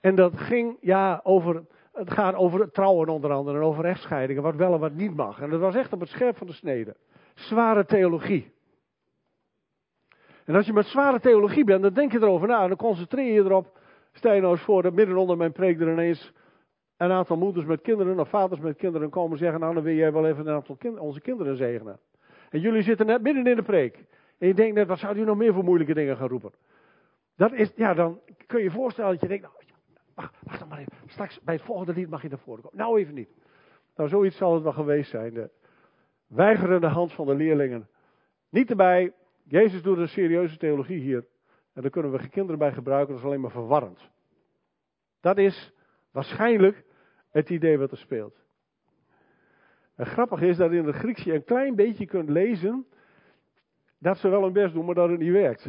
en 0.00 0.14
dat 0.14 0.32
ging 0.38 0.76
ja, 0.80 1.20
over, 1.22 1.64
het 1.94 2.10
gaat 2.10 2.34
over 2.34 2.70
trouwen 2.70 3.08
onder 3.08 3.32
andere 3.32 3.56
en 3.58 3.64
over 3.64 3.82
rechtscheidingen, 3.82 4.42
wat 4.42 4.54
wel 4.54 4.74
en 4.74 4.80
wat 4.80 4.92
niet 4.92 5.16
mag. 5.16 5.40
En 5.40 5.50
dat 5.50 5.60
was 5.60 5.74
echt 5.74 5.92
op 5.92 6.00
het 6.00 6.08
scherp 6.08 6.36
van 6.36 6.46
de 6.46 6.52
snede. 6.52 6.96
Zware 7.34 7.84
theologie. 7.84 8.52
En 10.44 10.54
als 10.54 10.66
je 10.66 10.72
met 10.72 10.86
zware 10.86 11.20
theologie 11.20 11.64
bent, 11.64 11.82
dan 11.82 11.94
denk 11.94 12.12
je 12.12 12.18
erover 12.18 12.48
na 12.48 12.62
en 12.62 12.68
dan 12.68 12.76
concentreer 12.76 13.32
je 13.32 13.40
erop. 13.40 13.78
Stel 14.12 14.34
je 14.34 14.40
nou 14.40 14.52
eens 14.52 14.62
voor 14.62 14.82
dat 14.82 14.92
midden 14.92 15.16
onder 15.16 15.36
mijn 15.36 15.52
preek 15.52 15.80
er 15.80 15.92
ineens 15.92 16.32
een 16.96 17.10
aantal 17.10 17.36
moeders 17.36 17.66
met 17.66 17.80
kinderen 17.80 18.20
of 18.20 18.28
vaders 18.28 18.60
met 18.60 18.76
kinderen 18.76 19.10
komen 19.10 19.38
zeggen, 19.38 19.60
nou 19.60 19.74
dan 19.74 19.82
wil 19.82 19.94
jij 19.94 20.12
wel 20.12 20.26
even 20.26 20.46
een 20.46 20.54
aantal 20.54 20.78
onze 20.98 21.20
kinderen 21.20 21.56
zegenen. 21.56 21.98
En 22.50 22.60
jullie 22.60 22.82
zitten 22.82 23.06
net 23.06 23.22
midden 23.22 23.46
in 23.46 23.56
de 23.56 23.62
preek. 23.62 24.04
En 24.38 24.46
je 24.46 24.54
denkt 24.54 24.74
net, 24.74 24.88
wat 24.88 24.98
zou 24.98 25.16
u 25.16 25.24
nog 25.24 25.36
meer 25.36 25.52
voor 25.52 25.64
moeilijke 25.64 25.94
dingen 25.94 26.16
gaan 26.16 26.28
roepen? 26.28 26.52
Dat 27.36 27.52
is, 27.52 27.72
ja, 27.76 27.94
dan 27.94 28.20
kun 28.46 28.58
je 28.58 28.64
je 28.64 28.70
voorstellen 28.70 29.10
dat 29.10 29.20
je 29.20 29.28
denkt, 29.28 29.42
nou, 29.42 29.54
maar. 30.76 30.86
Straks 31.06 31.40
bij 31.40 31.54
het 31.54 31.64
volgende 31.64 31.92
lied 31.92 32.08
mag 32.08 32.22
je 32.22 32.28
naar 32.28 32.38
voren 32.38 32.62
komen. 32.62 32.78
Nou 32.78 32.98
even 32.98 33.14
niet. 33.14 33.28
Nou, 33.96 34.08
zoiets 34.08 34.36
zal 34.36 34.54
het 34.54 34.62
wel 34.62 34.72
geweest 34.72 35.10
zijn. 35.10 35.34
De 35.34 35.50
weigerende 36.26 36.86
hand 36.86 37.12
van 37.12 37.26
de 37.26 37.34
leerlingen. 37.34 37.88
Niet 38.48 38.70
erbij. 38.70 39.12
Jezus 39.42 39.82
doet 39.82 39.98
een 39.98 40.08
serieuze 40.08 40.56
theologie 40.56 41.00
hier. 41.00 41.26
En 41.72 41.82
daar 41.82 41.90
kunnen 41.90 42.12
we 42.12 42.28
kinderen 42.28 42.58
bij 42.58 42.72
gebruiken. 42.72 43.08
Dat 43.12 43.22
is 43.22 43.26
alleen 43.28 43.40
maar 43.40 43.50
verwarrend. 43.50 44.10
Dat 45.20 45.38
is 45.38 45.72
waarschijnlijk 46.10 46.84
het 47.30 47.50
idee 47.50 47.78
wat 47.78 47.90
er 47.90 47.96
speelt. 47.96 48.42
En 49.94 50.06
grappig 50.06 50.40
is 50.40 50.56
dat 50.56 50.72
in 50.72 50.86
het 50.86 50.94
Grieks 50.94 51.22
je 51.22 51.34
een 51.34 51.44
klein 51.44 51.74
beetje 51.74 52.06
kunt 52.06 52.28
lezen 52.28 52.86
dat 53.98 54.18
ze 54.18 54.28
wel 54.28 54.42
hun 54.42 54.52
best 54.52 54.74
doen, 54.74 54.84
maar 54.84 54.94
dat 54.94 55.08
het 55.08 55.18
niet 55.18 55.32
werkt. 55.32 55.68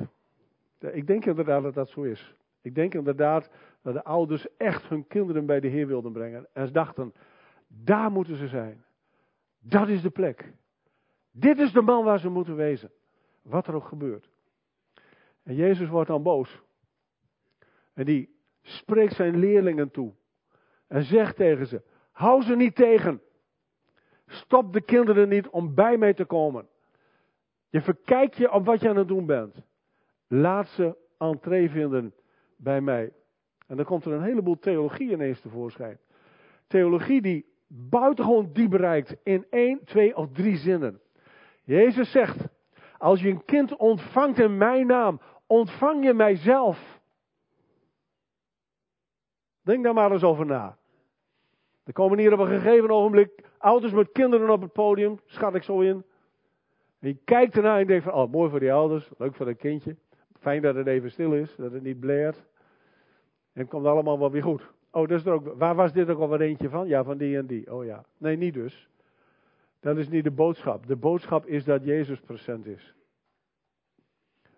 Ik 0.79 1.07
denk 1.07 1.25
inderdaad 1.25 1.63
dat 1.63 1.73
dat 1.73 1.89
zo 1.89 2.01
is. 2.01 2.35
Ik 2.61 2.75
denk 2.75 2.93
inderdaad 2.93 3.49
dat 3.85 3.93
de 3.93 4.03
ouders 4.03 4.47
echt 4.57 4.87
hun 4.87 5.07
kinderen 5.07 5.45
bij 5.45 5.59
de 5.59 5.67
Heer 5.67 5.87
wilden 5.87 6.11
brengen. 6.11 6.47
En 6.53 6.67
ze 6.67 6.73
dachten, 6.73 7.13
daar 7.67 8.11
moeten 8.11 8.35
ze 8.35 8.47
zijn. 8.47 8.85
Dat 9.59 9.87
is 9.87 10.01
de 10.01 10.09
plek. 10.09 10.53
Dit 11.31 11.59
is 11.59 11.71
de 11.71 11.81
man 11.81 12.03
waar 12.03 12.19
ze 12.19 12.29
moeten 12.29 12.55
wezen. 12.55 12.91
Wat 13.41 13.67
er 13.67 13.73
ook 13.73 13.85
gebeurt. 13.85 14.29
En 15.43 15.55
Jezus 15.55 15.89
wordt 15.89 16.07
dan 16.07 16.23
boos. 16.23 16.61
En 17.93 18.05
die 18.05 18.35
spreekt 18.61 19.13
zijn 19.13 19.37
leerlingen 19.37 19.91
toe. 19.91 20.13
En 20.87 21.03
zegt 21.03 21.35
tegen 21.35 21.67
ze: 21.67 21.81
Hou 22.11 22.43
ze 22.43 22.55
niet 22.55 22.75
tegen. 22.75 23.21
Stop 24.25 24.73
de 24.73 24.81
kinderen 24.81 25.29
niet 25.29 25.47
om 25.47 25.73
bij 25.73 25.97
mij 25.97 26.13
te 26.13 26.25
komen. 26.25 26.67
Je 27.69 27.81
verkijkt 27.81 28.37
je 28.37 28.51
op 28.51 28.65
wat 28.65 28.81
je 28.81 28.89
aan 28.89 28.97
het 28.97 29.07
doen 29.07 29.25
bent. 29.25 29.55
Laat 30.27 30.67
ze 30.67 30.95
entree 31.17 31.69
vinden 31.69 32.13
bij 32.57 32.81
mij. 32.81 33.13
En 33.67 33.75
dan 33.75 33.85
komt 33.85 34.05
er 34.05 34.11
een 34.11 34.23
heleboel 34.23 34.59
theologie 34.59 35.11
ineens 35.11 35.41
tevoorschijn. 35.41 35.97
Theologie 36.67 37.21
die 37.21 37.45
buitengewoon 37.67 38.49
diep 38.53 38.69
bereikt 38.69 39.15
in 39.23 39.45
één, 39.49 39.83
twee 39.83 40.15
of 40.15 40.31
drie 40.31 40.57
zinnen. 40.57 41.01
Jezus 41.63 42.11
zegt, 42.11 42.47
als 42.97 43.21
je 43.21 43.29
een 43.29 43.45
kind 43.45 43.75
ontvangt 43.75 44.39
in 44.39 44.57
mijn 44.57 44.87
naam, 44.87 45.19
ontvang 45.47 46.03
je 46.03 46.13
mijzelf. 46.13 46.99
Denk 49.61 49.83
daar 49.83 49.93
maar 49.93 50.11
eens 50.11 50.23
over 50.23 50.45
na. 50.45 50.77
Er 51.83 51.93
komen 51.93 52.19
hier 52.19 52.33
op 52.33 52.39
een 52.39 52.59
gegeven 52.59 52.89
ogenblik 52.89 53.43
ouders 53.57 53.93
met 53.93 54.11
kinderen 54.11 54.49
op 54.49 54.61
het 54.61 54.73
podium, 54.73 55.19
schat 55.25 55.55
ik 55.55 55.63
zo 55.63 55.79
in. 55.79 56.03
En 56.99 57.07
je 57.07 57.17
kijkt 57.25 57.55
ernaar 57.55 57.79
en 57.79 57.87
denkt 57.87 58.03
van, 58.03 58.13
oh 58.13 58.31
mooi 58.31 58.49
voor 58.49 58.59
die 58.59 58.73
ouders, 58.73 59.09
leuk 59.17 59.35
voor 59.35 59.45
dat 59.45 59.57
kindje. 59.57 59.95
Fijn 60.39 60.61
dat 60.61 60.75
het 60.75 60.87
even 60.87 61.11
stil 61.11 61.33
is, 61.33 61.55
dat 61.55 61.71
het 61.71 61.83
niet 61.83 61.99
blaert. 61.99 62.45
En 63.55 63.61
het 63.61 63.69
komt 63.69 63.85
allemaal 63.85 64.19
wel 64.19 64.31
weer 64.31 64.43
goed. 64.43 64.71
Oh, 64.91 65.07
dat 65.07 65.19
is 65.19 65.25
er 65.25 65.31
ook, 65.31 65.53
waar 65.57 65.75
was 65.75 65.93
dit 65.93 66.09
ook 66.09 66.19
al 66.19 66.29
weer 66.29 66.41
eentje 66.41 66.69
van? 66.69 66.87
Ja, 66.87 67.03
van 67.03 67.17
die 67.17 67.37
en 67.37 67.45
die. 67.45 67.73
Oh 67.73 67.85
ja. 67.85 68.05
Nee, 68.17 68.37
niet 68.37 68.53
dus. 68.53 68.89
Dat 69.79 69.97
is 69.97 70.09
niet 70.09 70.23
de 70.23 70.31
boodschap. 70.31 70.87
De 70.87 70.95
boodschap 70.95 71.45
is 71.45 71.63
dat 71.63 71.83
Jezus 71.83 72.19
present 72.19 72.65
is. 72.65 72.93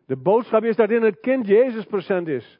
De 0.05 0.15
boodschap 0.15 0.63
is 0.63 0.75
dat 0.75 0.89
in 0.89 1.03
het 1.03 1.19
kind 1.19 1.47
Jezus 1.47 1.85
present 1.85 2.27
is. 2.27 2.59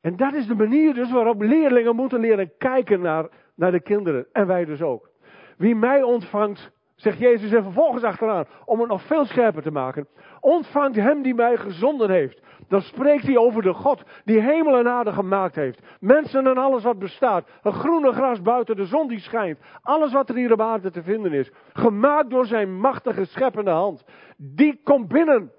En 0.00 0.16
dat 0.16 0.34
is 0.34 0.46
de 0.46 0.54
manier 0.54 0.94
dus 0.94 1.12
waarop 1.12 1.40
leerlingen 1.40 1.96
moeten 1.96 2.20
leren 2.20 2.52
kijken 2.58 3.00
naar, 3.00 3.28
naar 3.54 3.70
de 3.70 3.80
kinderen. 3.80 4.26
En 4.32 4.46
wij 4.46 4.64
dus 4.64 4.82
ook. 4.82 5.10
Wie 5.56 5.74
mij 5.74 6.02
ontvangt, 6.02 6.70
zegt 7.02 7.18
Jezus 7.18 7.52
en 7.52 7.62
vervolgens 7.62 8.02
achteraan, 8.02 8.46
om 8.64 8.80
het 8.80 8.88
nog 8.88 9.02
veel 9.02 9.24
scherper 9.24 9.62
te 9.62 9.70
maken. 9.70 10.08
Ontvangt 10.40 10.96
hem 10.96 11.22
die 11.22 11.34
mij 11.34 11.56
gezonden 11.56 12.10
heeft. 12.10 12.42
Dan 12.68 12.80
spreekt 12.80 13.22
hij 13.22 13.36
over 13.36 13.62
de 13.62 13.72
God 13.72 14.02
die 14.24 14.40
hemel 14.40 14.76
en 14.76 14.88
aarde 14.88 15.12
gemaakt 15.12 15.54
heeft. 15.54 15.82
Mensen 16.00 16.46
en 16.46 16.56
alles 16.56 16.82
wat 16.82 16.98
bestaat. 16.98 17.48
Een 17.62 17.72
groene 17.72 18.12
gras 18.12 18.42
buiten, 18.42 18.76
de 18.76 18.84
zon 18.84 19.08
die 19.08 19.20
schijnt. 19.20 19.58
Alles 19.82 20.12
wat 20.12 20.28
er 20.28 20.34
hier 20.34 20.52
op 20.52 20.60
aarde 20.60 20.90
te 20.90 21.02
vinden 21.02 21.32
is. 21.32 21.52
Gemaakt 21.72 22.30
door 22.30 22.46
zijn 22.46 22.76
machtige 22.76 23.24
scheppende 23.24 23.70
hand. 23.70 24.04
Die 24.36 24.80
komt 24.82 25.08
binnen. 25.08 25.52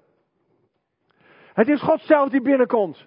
Het 1.52 1.68
is 1.68 1.80
God 1.80 2.00
zelf 2.00 2.28
die 2.28 2.42
binnenkomt. 2.42 3.06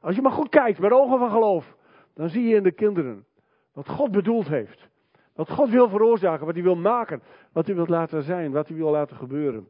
Als 0.00 0.14
je 0.14 0.22
maar 0.22 0.32
goed 0.32 0.48
kijkt 0.48 0.78
met 0.78 0.92
ogen 0.92 1.18
van 1.18 1.30
geloof. 1.30 1.76
Dan 2.14 2.28
zie 2.28 2.48
je 2.48 2.56
in 2.56 2.62
de 2.62 2.72
kinderen 2.72 3.26
wat 3.72 3.88
God 3.88 4.10
bedoeld 4.10 4.48
heeft. 4.48 4.88
Wat 5.38 5.50
God 5.50 5.70
wil 5.70 5.88
veroorzaken, 5.88 6.46
wat 6.46 6.54
hij 6.54 6.64
wil 6.64 6.76
maken, 6.76 7.22
wat 7.52 7.66
hij 7.66 7.74
wil 7.74 7.86
laten 7.86 8.22
zijn, 8.22 8.52
wat 8.52 8.68
hij 8.68 8.76
wil 8.76 8.90
laten 8.90 9.16
gebeuren. 9.16 9.68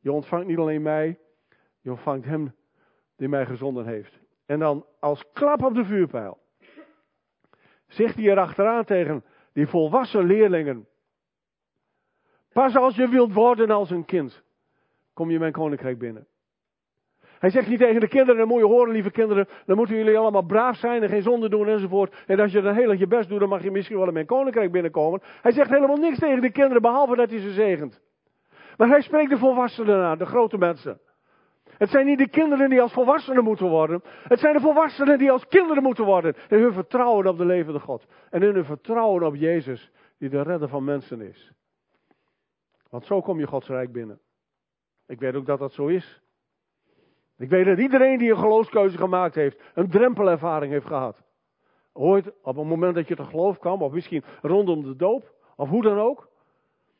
Je 0.00 0.12
ontvangt 0.12 0.46
niet 0.46 0.58
alleen 0.58 0.82
mij, 0.82 1.18
je 1.80 1.90
ontvangt 1.90 2.24
hem 2.24 2.54
die 3.16 3.28
mij 3.28 3.46
gezonden 3.46 3.86
heeft. 3.86 4.18
En 4.46 4.58
dan 4.58 4.86
als 5.00 5.24
klap 5.32 5.62
op 5.62 5.74
de 5.74 5.84
vuurpijl 5.84 6.38
zegt 7.86 8.14
hij 8.14 8.24
erachteraan 8.24 8.84
tegen 8.84 9.24
die 9.52 9.66
volwassen 9.66 10.24
leerlingen. 10.24 10.88
Pas 12.52 12.76
als 12.76 12.96
je 12.96 13.08
wilt 13.08 13.32
worden 13.32 13.70
als 13.70 13.90
een 13.90 14.04
kind, 14.04 14.42
kom 15.12 15.30
je 15.30 15.38
mijn 15.38 15.52
koninkrijk 15.52 15.98
binnen. 15.98 16.26
Hij 17.38 17.50
zegt 17.50 17.68
niet 17.68 17.78
tegen 17.78 18.00
de 18.00 18.08
kinderen, 18.08 18.36
dan 18.36 18.48
moet 18.48 18.58
je 18.58 18.66
horen, 18.66 18.92
lieve 18.92 19.10
kinderen, 19.10 19.48
dan 19.66 19.76
moeten 19.76 19.96
jullie 19.96 20.18
allemaal 20.18 20.42
braaf 20.42 20.76
zijn 20.76 21.02
en 21.02 21.08
geen 21.08 21.22
zonde 21.22 21.48
doen 21.48 21.68
enzovoort. 21.68 22.14
En 22.26 22.40
als 22.40 22.52
je 22.52 22.60
dan 22.60 22.74
heel 22.74 22.90
erg 22.90 22.98
je 22.98 23.06
best 23.06 23.28
doet, 23.28 23.40
dan 23.40 23.48
mag 23.48 23.62
je 23.62 23.70
misschien 23.70 23.96
wel 23.96 24.06
in 24.06 24.12
mijn 24.12 24.26
koninkrijk 24.26 24.72
binnenkomen. 24.72 25.22
Hij 25.42 25.52
zegt 25.52 25.70
helemaal 25.70 25.96
niks 25.96 26.18
tegen 26.18 26.40
de 26.40 26.52
kinderen, 26.52 26.82
behalve 26.82 27.16
dat 27.16 27.30
hij 27.30 27.38
ze 27.38 27.52
zegent. 27.52 28.00
Maar 28.76 28.88
hij 28.88 29.00
spreekt 29.00 29.30
de 29.30 29.38
volwassenen 29.38 30.04
aan, 30.04 30.18
de 30.18 30.26
grote 30.26 30.58
mensen. 30.58 31.00
Het 31.64 31.90
zijn 31.90 32.06
niet 32.06 32.18
de 32.18 32.28
kinderen 32.28 32.70
die 32.70 32.80
als 32.80 32.92
volwassenen 32.92 33.44
moeten 33.44 33.68
worden. 33.68 34.02
Het 34.22 34.38
zijn 34.38 34.54
de 34.54 34.60
volwassenen 34.60 35.18
die 35.18 35.30
als 35.30 35.46
kinderen 35.46 35.82
moeten 35.82 36.04
worden. 36.04 36.34
In 36.48 36.58
hun 36.58 36.72
vertrouwen 36.72 37.26
op 37.26 37.38
de 37.38 37.44
levende 37.44 37.80
God. 37.80 38.06
En 38.30 38.42
in 38.42 38.54
hun 38.54 38.64
vertrouwen 38.64 39.22
op 39.22 39.34
Jezus, 39.34 39.90
die 40.18 40.28
de 40.28 40.42
redder 40.42 40.68
van 40.68 40.84
mensen 40.84 41.20
is. 41.20 41.52
Want 42.90 43.04
zo 43.04 43.20
kom 43.20 43.38
je 43.38 43.46
Gods 43.46 43.68
Rijk 43.68 43.92
binnen. 43.92 44.20
Ik 45.06 45.20
weet 45.20 45.34
ook 45.34 45.46
dat 45.46 45.58
dat 45.58 45.72
zo 45.72 45.86
is. 45.86 46.22
Ik 47.38 47.48
weet 47.48 47.64
dat 47.64 47.78
iedereen 47.78 48.18
die 48.18 48.30
een 48.30 48.38
geloofskeuze 48.38 48.98
gemaakt 48.98 49.34
heeft, 49.34 49.60
een 49.74 49.90
drempelervaring 49.90 50.72
heeft 50.72 50.86
gehad. 50.86 51.22
Ooit, 51.92 52.32
op 52.42 52.56
het 52.56 52.66
moment 52.66 52.94
dat 52.94 53.08
je 53.08 53.16
te 53.16 53.24
geloof 53.24 53.58
kwam, 53.58 53.82
of 53.82 53.92
misschien 53.92 54.24
rondom 54.42 54.82
de 54.82 54.96
doop, 54.96 55.34
of 55.56 55.68
hoe 55.68 55.82
dan 55.82 55.98
ook. 55.98 56.28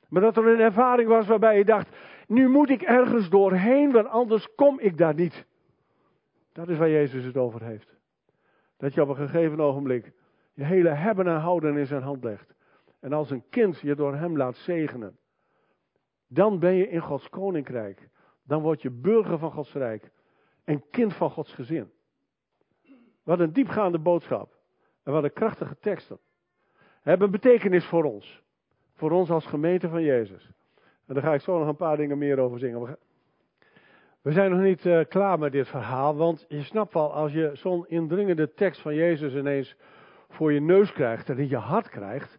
Maar 0.09 0.23
dat 0.23 0.37
er 0.37 0.47
een 0.47 0.61
ervaring 0.61 1.09
was 1.09 1.27
waarbij 1.27 1.59
je 1.59 1.65
dacht, 1.65 1.97
nu 2.27 2.49
moet 2.49 2.71
ik 2.71 2.83
ergens 2.83 3.29
doorheen, 3.29 3.93
want 3.93 4.07
anders 4.07 4.55
kom 4.55 4.81
ik 4.81 4.99
daar 4.99 5.15
niet. 5.15 5.47
Dat 6.53 6.69
is 6.69 6.79
waar 6.79 6.91
Jezus 6.91 7.25
het 7.25 7.37
over 7.37 7.63
heeft. 7.63 7.97
Dat 8.77 8.95
je 8.95 9.03
op 9.03 9.09
een 9.09 9.17
gegeven 9.17 9.61
ogenblik 9.61 10.13
je 10.55 10.65
hele 10.65 10.89
hebben 10.89 11.27
en 11.27 11.41
houden 11.41 11.77
in 11.77 11.87
zijn 11.87 12.03
hand 12.03 12.25
legt. 12.25 12.55
en 13.01 13.13
als 13.13 13.31
een 13.31 13.45
kind 13.51 13.81
je 13.81 13.95
door 13.95 14.15
hem 14.15 14.37
laat 14.37 14.57
zegenen, 14.57 15.19
dan 16.27 16.59
ben 16.59 16.75
je 16.75 16.89
in 16.89 17.01
Gods 17.01 17.29
koninkrijk. 17.29 18.09
Dan 18.43 18.63
word 18.63 18.83
je 18.83 18.91
burger 18.91 19.39
van 19.39 19.51
Gods 19.51 19.73
rijk 19.73 20.11
en 20.69 20.85
kind 20.91 21.15
van 21.15 21.31
Gods 21.31 21.55
gezin. 21.55 21.91
Wat 23.23 23.41
een 23.41 23.53
diepgaande 23.53 23.99
boodschap 23.99 24.57
en 25.03 25.13
wat 25.13 25.25
een 25.25 25.33
krachtige 25.33 25.77
teksten. 25.81 26.19
Hebben 27.03 27.31
betekenis 27.31 27.85
voor 27.85 28.05
ons. 28.05 28.43
Voor 28.95 29.11
ons 29.11 29.31
als 29.31 29.47
gemeente 29.47 29.89
van 29.89 30.03
Jezus. 30.03 30.51
En 31.07 31.15
daar 31.15 31.23
ga 31.23 31.35
ik 31.35 31.41
zo 31.41 31.59
nog 31.59 31.69
een 31.69 31.77
paar 31.77 31.97
dingen 31.97 32.19
meer 32.19 32.39
over 32.39 32.59
zingen. 32.59 32.99
We 34.23 34.33
zijn 34.33 34.51
nog 34.51 34.61
niet 34.61 34.85
uh, 34.85 35.01
klaar 35.09 35.39
met 35.39 35.53
dit 35.53 35.69
verhaal, 35.69 36.17
want 36.17 36.45
je 36.49 36.63
snapt 36.63 36.93
wel, 36.93 37.13
als 37.13 37.33
je 37.33 37.51
zo'n 37.53 37.89
indringende 37.89 38.53
tekst 38.55 38.81
van 38.81 38.95
Jezus 38.95 39.35
ineens 39.35 39.77
voor 40.29 40.53
je 40.53 40.61
neus 40.61 40.93
krijgt 40.93 41.29
en 41.29 41.39
in 41.39 41.49
je 41.49 41.57
hart 41.57 41.89
krijgt, 41.89 42.39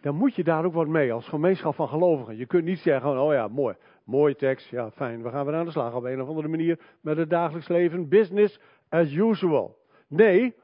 dan 0.00 0.14
moet 0.14 0.34
je 0.34 0.44
daar 0.44 0.64
ook 0.64 0.74
wat 0.74 0.86
mee 0.86 1.12
als 1.12 1.28
gemeenschap 1.28 1.74
van 1.74 1.88
gelovigen. 1.88 2.36
Je 2.36 2.46
kunt 2.46 2.64
niet 2.64 2.78
zeggen, 2.78 3.20
oh 3.20 3.32
ja, 3.32 3.48
mooi, 3.48 3.74
mooie 4.10 4.34
tekst, 4.34 4.70
ja 4.70 4.90
fijn, 4.90 5.22
we 5.22 5.30
gaan 5.30 5.46
weer 5.46 5.54
aan 5.54 5.64
de 5.64 5.70
slag 5.70 5.94
op 5.94 6.04
een 6.04 6.20
of 6.20 6.28
andere 6.28 6.48
manier 6.48 6.78
met 7.00 7.16
het 7.16 7.30
dagelijks 7.30 7.68
leven, 7.68 8.08
business 8.08 8.60
as 8.88 9.12
usual. 9.12 9.76
Nee, 10.08 10.54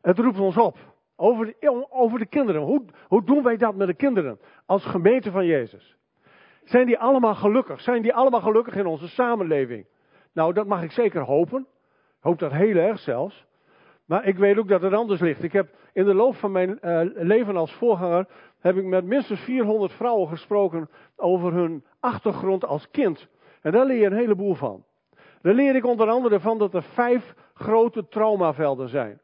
het 0.00 0.18
roept 0.18 0.38
ons 0.38 0.56
op. 0.56 0.76
Over 1.16 1.46
de, 1.46 1.86
over 1.90 2.18
de 2.18 2.26
kinderen. 2.26 2.62
Hoe, 2.62 2.84
hoe 3.08 3.24
doen 3.24 3.42
wij 3.42 3.56
dat 3.56 3.74
met 3.74 3.86
de 3.86 3.94
kinderen 3.94 4.40
als 4.66 4.84
gemeente 4.84 5.30
van 5.30 5.46
Jezus? 5.46 5.96
Zijn 6.64 6.86
die 6.86 6.98
allemaal 6.98 7.34
gelukkig? 7.34 7.80
Zijn 7.80 8.02
die 8.02 8.14
allemaal 8.14 8.40
gelukkig 8.40 8.76
in 8.76 8.86
onze 8.86 9.08
samenleving? 9.08 9.86
Nou, 10.32 10.52
dat 10.52 10.66
mag 10.66 10.82
ik 10.82 10.90
zeker 10.90 11.20
hopen. 11.22 11.60
Ik 12.16 12.22
hoop 12.22 12.38
dat 12.38 12.52
heel 12.52 12.76
erg 12.76 12.98
zelfs. 12.98 13.46
Maar 14.06 14.26
ik 14.26 14.36
weet 14.36 14.58
ook 14.58 14.68
dat 14.68 14.82
het 14.82 14.92
anders 14.92 15.20
ligt. 15.20 15.42
Ik 15.42 15.52
heb 15.52 15.68
in 15.92 16.04
de 16.04 16.14
loop 16.14 16.34
van 16.34 16.52
mijn 16.52 16.78
uh, 16.82 17.00
leven 17.14 17.56
als 17.56 17.72
voorganger 17.72 18.26
heb 18.60 18.76
ik 18.76 18.84
met 18.84 19.04
minstens 19.04 19.40
400 19.40 19.92
vrouwen 19.92 20.28
gesproken 20.28 20.90
over 21.16 21.52
hun 21.52 21.84
achtergrond 22.06 22.64
als 22.64 22.90
kind. 22.90 23.28
En 23.62 23.72
daar 23.72 23.86
leer 23.86 23.98
je 23.98 24.06
een 24.06 24.12
heleboel 24.12 24.54
van. 24.54 24.84
Daar 25.42 25.54
leer 25.54 25.74
ik 25.74 25.84
onder 25.84 26.08
andere 26.08 26.40
van 26.40 26.58
dat 26.58 26.74
er 26.74 26.82
vijf 26.82 27.34
grote 27.54 28.08
traumavelden 28.08 28.88
zijn. 28.88 29.20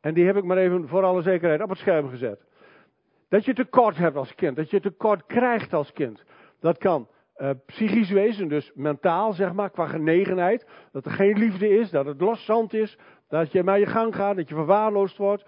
En 0.00 0.14
die 0.14 0.26
heb 0.26 0.36
ik 0.36 0.44
maar 0.44 0.56
even 0.56 0.88
voor 0.88 1.04
alle 1.04 1.22
zekerheid 1.22 1.62
op 1.62 1.68
het 1.68 1.78
scherm 1.78 2.08
gezet. 2.08 2.44
Dat 3.28 3.44
je 3.44 3.54
tekort 3.54 3.96
hebt 3.96 4.16
als 4.16 4.34
kind, 4.34 4.56
dat 4.56 4.70
je 4.70 4.80
tekort 4.80 5.26
krijgt 5.26 5.72
als 5.72 5.92
kind. 5.92 6.24
Dat 6.60 6.78
kan 6.78 7.08
uh, 7.36 7.50
psychisch 7.66 8.10
wezen, 8.10 8.48
dus 8.48 8.72
mentaal 8.74 9.32
zeg 9.32 9.52
maar, 9.52 9.70
qua 9.70 9.86
genegenheid. 9.86 10.66
Dat 10.92 11.04
er 11.04 11.10
geen 11.10 11.38
liefde 11.38 11.68
is, 11.68 11.90
dat 11.90 12.06
het 12.06 12.20
loszand 12.20 12.74
is, 12.74 12.98
dat 13.28 13.52
je 13.52 13.62
maar 13.62 13.78
je 13.78 13.86
gang 13.86 14.14
gaat, 14.14 14.36
dat 14.36 14.48
je 14.48 14.54
verwaarloosd 14.54 15.16
wordt. 15.16 15.44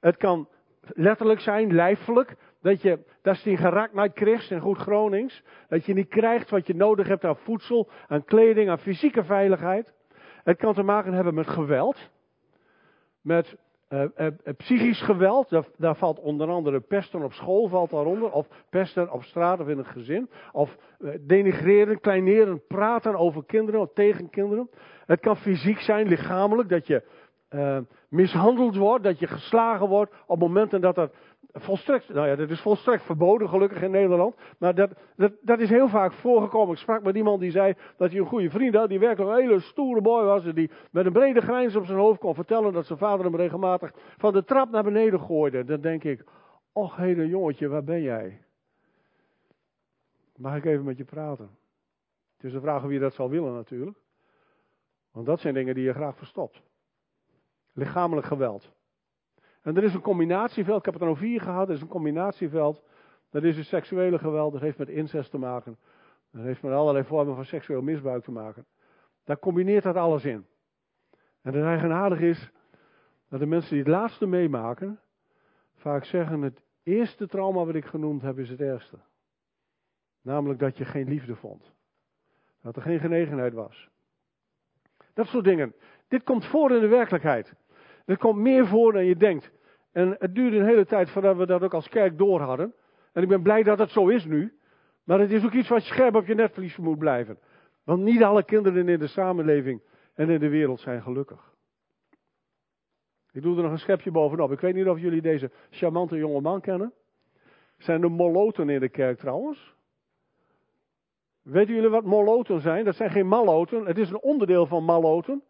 Het 0.00 0.16
kan 0.16 0.48
letterlijk 0.80 1.40
zijn, 1.40 1.74
lijfelijk. 1.74 2.36
Dat 2.62 2.82
je, 2.82 2.98
dat 3.22 3.34
is 3.34 3.42
die 3.42 3.56
geraakt 3.56 4.12
krijgt 4.12 4.50
in 4.50 4.60
goed 4.60 4.78
Gronings. 4.78 5.42
Dat 5.68 5.84
je 5.84 5.94
niet 5.94 6.08
krijgt 6.08 6.50
wat 6.50 6.66
je 6.66 6.74
nodig 6.74 7.08
hebt 7.08 7.24
aan 7.24 7.36
voedsel, 7.36 7.88
aan 8.08 8.24
kleding, 8.24 8.70
aan 8.70 8.78
fysieke 8.78 9.24
veiligheid. 9.24 9.92
Het 10.44 10.56
kan 10.56 10.74
te 10.74 10.82
maken 10.82 11.12
hebben 11.12 11.34
met 11.34 11.48
geweld. 11.48 12.10
Met 13.20 13.56
uh, 13.88 14.04
uh, 14.16 14.26
psychisch 14.56 15.02
geweld, 15.02 15.48
daar, 15.48 15.64
daar, 15.76 15.96
valt 15.96 16.18
onder 16.18 16.48
andere 16.48 16.80
pesten 16.80 17.22
op 17.22 17.32
school 17.32 17.68
valt 17.68 17.90
daaronder, 17.90 18.30
of 18.30 18.46
pesten 18.70 19.12
op 19.12 19.22
straat 19.22 19.60
of 19.60 19.68
in 19.68 19.78
een 19.78 19.84
gezin, 19.84 20.30
of 20.52 20.76
denigreren, 21.20 22.00
kleineren, 22.00 22.66
praten 22.66 23.16
over 23.16 23.44
kinderen 23.44 23.80
of 23.80 23.92
tegen 23.94 24.30
kinderen. 24.30 24.70
Het 25.06 25.20
kan 25.20 25.36
fysiek 25.36 25.78
zijn, 25.78 26.08
lichamelijk, 26.08 26.68
dat 26.68 26.86
je 26.86 27.02
mishandeld 28.08 28.76
wordt, 28.76 29.04
dat 29.04 29.18
je 29.18 29.26
geslagen 29.26 29.88
wordt 29.88 30.12
op 30.26 30.38
momenten 30.38 30.80
dat 30.80 30.98
er 30.98 31.10
volstrekt, 31.52 32.08
nou 32.08 32.26
ja, 32.28 32.36
dat 32.36 32.50
is 32.50 32.60
volstrekt 32.60 33.02
verboden 33.02 33.48
gelukkig 33.48 33.82
in 33.82 33.90
Nederland. 33.90 34.36
Maar 34.58 34.74
dat, 34.74 34.90
dat, 35.16 35.32
dat 35.40 35.58
is 35.58 35.68
heel 35.68 35.88
vaak 35.88 36.12
voorgekomen. 36.12 36.74
Ik 36.74 36.80
sprak 36.80 37.02
met 37.02 37.16
iemand 37.16 37.40
die 37.40 37.50
zei 37.50 37.74
dat 37.96 38.10
hij 38.10 38.20
een 38.20 38.26
goede 38.26 38.50
vriend 38.50 38.74
had, 38.74 38.88
die 38.88 38.98
werkelijk 38.98 39.30
een 39.30 39.42
hele 39.42 39.60
stoere 39.60 40.00
boy 40.00 40.24
was. 40.24 40.44
En 40.44 40.54
die 40.54 40.70
met 40.90 41.06
een 41.06 41.12
brede 41.12 41.40
grijns 41.40 41.76
op 41.76 41.86
zijn 41.86 41.98
hoofd 41.98 42.20
kon 42.20 42.34
vertellen 42.34 42.72
dat 42.72 42.86
zijn 42.86 42.98
vader 42.98 43.24
hem 43.24 43.36
regelmatig 43.36 43.92
van 44.16 44.32
de 44.32 44.44
trap 44.44 44.70
naar 44.70 44.84
beneden 44.84 45.20
gooide. 45.20 45.64
Dan 45.64 45.80
denk 45.80 46.04
ik, 46.04 46.24
och 46.72 46.96
hele 46.96 47.28
jongetje, 47.28 47.68
waar 47.68 47.84
ben 47.84 48.02
jij? 48.02 48.44
Mag 50.36 50.56
ik 50.56 50.64
even 50.64 50.84
met 50.84 50.96
je 50.96 51.04
praten? 51.04 51.50
Het 52.36 52.44
is 52.44 52.52
de 52.52 52.60
vraag 52.60 52.82
wie 52.82 52.98
dat 52.98 53.14
zal 53.14 53.30
willen 53.30 53.54
natuurlijk. 53.54 53.98
Want 55.12 55.26
dat 55.26 55.40
zijn 55.40 55.54
dingen 55.54 55.74
die 55.74 55.84
je 55.84 55.92
graag 55.92 56.16
verstopt. 56.16 56.62
Lichamelijk 57.72 58.26
geweld. 58.26 58.72
En 59.62 59.76
er 59.76 59.84
is 59.84 59.94
een 59.94 60.00
combinatieveld, 60.00 60.78
ik 60.78 60.84
heb 60.84 60.94
het 60.94 61.02
er 61.02 61.08
al 61.08 61.16
vier 61.16 61.40
gehad, 61.40 61.68
er 61.68 61.74
is 61.74 61.80
een 61.80 61.88
combinatieveld. 61.88 62.82
Dat 63.30 63.42
is 63.42 63.56
het 63.56 63.66
seksuele 63.66 64.18
geweld, 64.18 64.52
dat 64.52 64.60
heeft 64.60 64.78
met 64.78 64.88
incest 64.88 65.30
te 65.30 65.38
maken. 65.38 65.78
Dat 66.30 66.42
heeft 66.42 66.62
met 66.62 66.72
allerlei 66.72 67.04
vormen 67.04 67.34
van 67.34 67.44
seksueel 67.44 67.82
misbruik 67.82 68.24
te 68.24 68.30
maken. 68.30 68.66
Daar 69.24 69.38
combineert 69.38 69.82
dat 69.82 69.96
alles 69.96 70.24
in. 70.24 70.46
En 71.42 71.54
het 71.54 71.64
eigenaardige 71.64 72.26
is 72.26 72.50
dat 73.28 73.40
de 73.40 73.46
mensen 73.46 73.70
die 73.70 73.78
het 73.78 73.92
laatste 73.92 74.26
meemaken, 74.26 75.00
vaak 75.74 76.04
zeggen: 76.04 76.42
het 76.42 76.62
eerste 76.82 77.26
trauma 77.26 77.64
wat 77.64 77.74
ik 77.74 77.84
genoemd 77.84 78.22
heb 78.22 78.38
is 78.38 78.48
het 78.48 78.60
ergste. 78.60 78.98
Namelijk 80.22 80.60
dat 80.60 80.76
je 80.76 80.84
geen 80.84 81.08
liefde 81.08 81.36
vond. 81.36 81.72
Dat 82.62 82.76
er 82.76 82.82
geen 82.82 83.00
genegenheid 83.00 83.52
was. 83.52 83.88
Dat 85.14 85.26
soort 85.26 85.44
dingen. 85.44 85.74
Dit 86.08 86.22
komt 86.22 86.46
voor 86.46 86.70
in 86.70 86.80
de 86.80 86.88
werkelijkheid. 86.88 87.54
Er 88.04 88.18
komt 88.18 88.38
meer 88.38 88.66
voor 88.66 88.92
dan 88.92 89.04
je 89.04 89.16
denkt. 89.16 89.50
En 89.92 90.16
het 90.18 90.34
duurde 90.34 90.56
een 90.56 90.66
hele 90.66 90.86
tijd 90.86 91.10
voordat 91.10 91.36
we 91.36 91.46
dat 91.46 91.62
ook 91.62 91.74
als 91.74 91.88
kerk 91.88 92.18
door 92.18 92.40
hadden. 92.40 92.74
En 93.12 93.22
ik 93.22 93.28
ben 93.28 93.42
blij 93.42 93.62
dat 93.62 93.78
het 93.78 93.90
zo 93.90 94.08
is 94.08 94.24
nu. 94.24 94.56
Maar 95.04 95.20
het 95.20 95.30
is 95.30 95.44
ook 95.44 95.52
iets 95.52 95.68
wat 95.68 95.82
scherp 95.82 96.14
op 96.14 96.26
je 96.26 96.34
netvlies 96.34 96.76
moet 96.76 96.98
blijven. 96.98 97.38
Want 97.84 98.02
niet 98.02 98.22
alle 98.22 98.44
kinderen 98.44 98.88
in 98.88 98.98
de 98.98 99.06
samenleving 99.06 99.82
en 100.14 100.30
in 100.30 100.40
de 100.40 100.48
wereld 100.48 100.80
zijn 100.80 101.02
gelukkig. 101.02 101.52
Ik 103.32 103.42
doe 103.42 103.56
er 103.56 103.62
nog 103.62 103.72
een 103.72 103.78
schepje 103.78 104.10
bovenop. 104.10 104.52
Ik 104.52 104.60
weet 104.60 104.74
niet 104.74 104.88
of 104.88 104.98
jullie 104.98 105.22
deze 105.22 105.50
charmante 105.70 106.16
jonge 106.16 106.40
man 106.40 106.60
kennen. 106.60 106.92
Zijn 107.78 108.00
de 108.00 108.08
moloten 108.08 108.68
in 108.68 108.80
de 108.80 108.88
kerk 108.88 109.18
trouwens? 109.18 109.74
Weten 111.42 111.74
jullie 111.74 111.88
wat 111.88 112.04
moloten 112.04 112.60
zijn? 112.60 112.84
Dat 112.84 112.94
zijn 112.94 113.10
geen 113.10 113.28
maloten. 113.28 113.86
Het 113.86 113.98
is 113.98 114.10
een 114.10 114.20
onderdeel 114.20 114.66
van 114.66 114.84
maloten. 114.84 115.42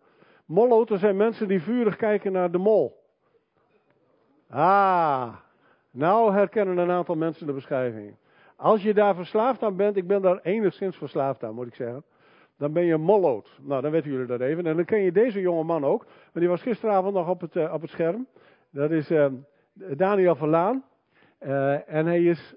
Molloten 0.44 0.98
zijn 0.98 1.16
mensen 1.16 1.48
die 1.48 1.62
vurig 1.62 1.96
kijken 1.96 2.32
naar 2.32 2.50
de 2.50 2.58
mol. 2.58 3.00
Ah, 4.50 5.34
nou 5.90 6.32
herkennen 6.32 6.78
een 6.78 6.90
aantal 6.90 7.14
mensen 7.14 7.46
de 7.46 7.52
beschrijving. 7.52 8.16
Als 8.56 8.82
je 8.82 8.94
daar 8.94 9.14
verslaafd 9.14 9.62
aan 9.62 9.76
bent, 9.76 9.96
ik 9.96 10.06
ben 10.06 10.22
daar 10.22 10.40
enigszins 10.42 10.96
verslaafd 10.96 11.44
aan, 11.44 11.54
moet 11.54 11.66
ik 11.66 11.74
zeggen. 11.74 12.04
Dan 12.58 12.72
ben 12.72 12.84
je 12.84 12.96
molloot. 12.96 13.58
Nou, 13.62 13.82
dan 13.82 13.90
weten 13.90 14.10
jullie 14.10 14.26
dat 14.26 14.40
even. 14.40 14.66
En 14.66 14.76
dan 14.76 14.84
ken 14.84 15.00
je 15.00 15.12
deze 15.12 15.40
jonge 15.40 15.64
man 15.64 15.84
ook. 15.84 16.04
Want 16.04 16.32
die 16.32 16.48
was 16.48 16.62
gisteravond 16.62 17.14
nog 17.14 17.28
op 17.28 17.40
het, 17.40 17.54
uh, 17.54 17.72
op 17.72 17.80
het 17.80 17.90
scherm. 17.90 18.26
Dat 18.70 18.90
is 18.90 19.10
uh, 19.10 19.26
Daniel 19.72 20.34
Verlaan. 20.34 20.84
Uh, 21.40 21.94
en 21.94 22.06
hij 22.06 22.24
is 22.24 22.54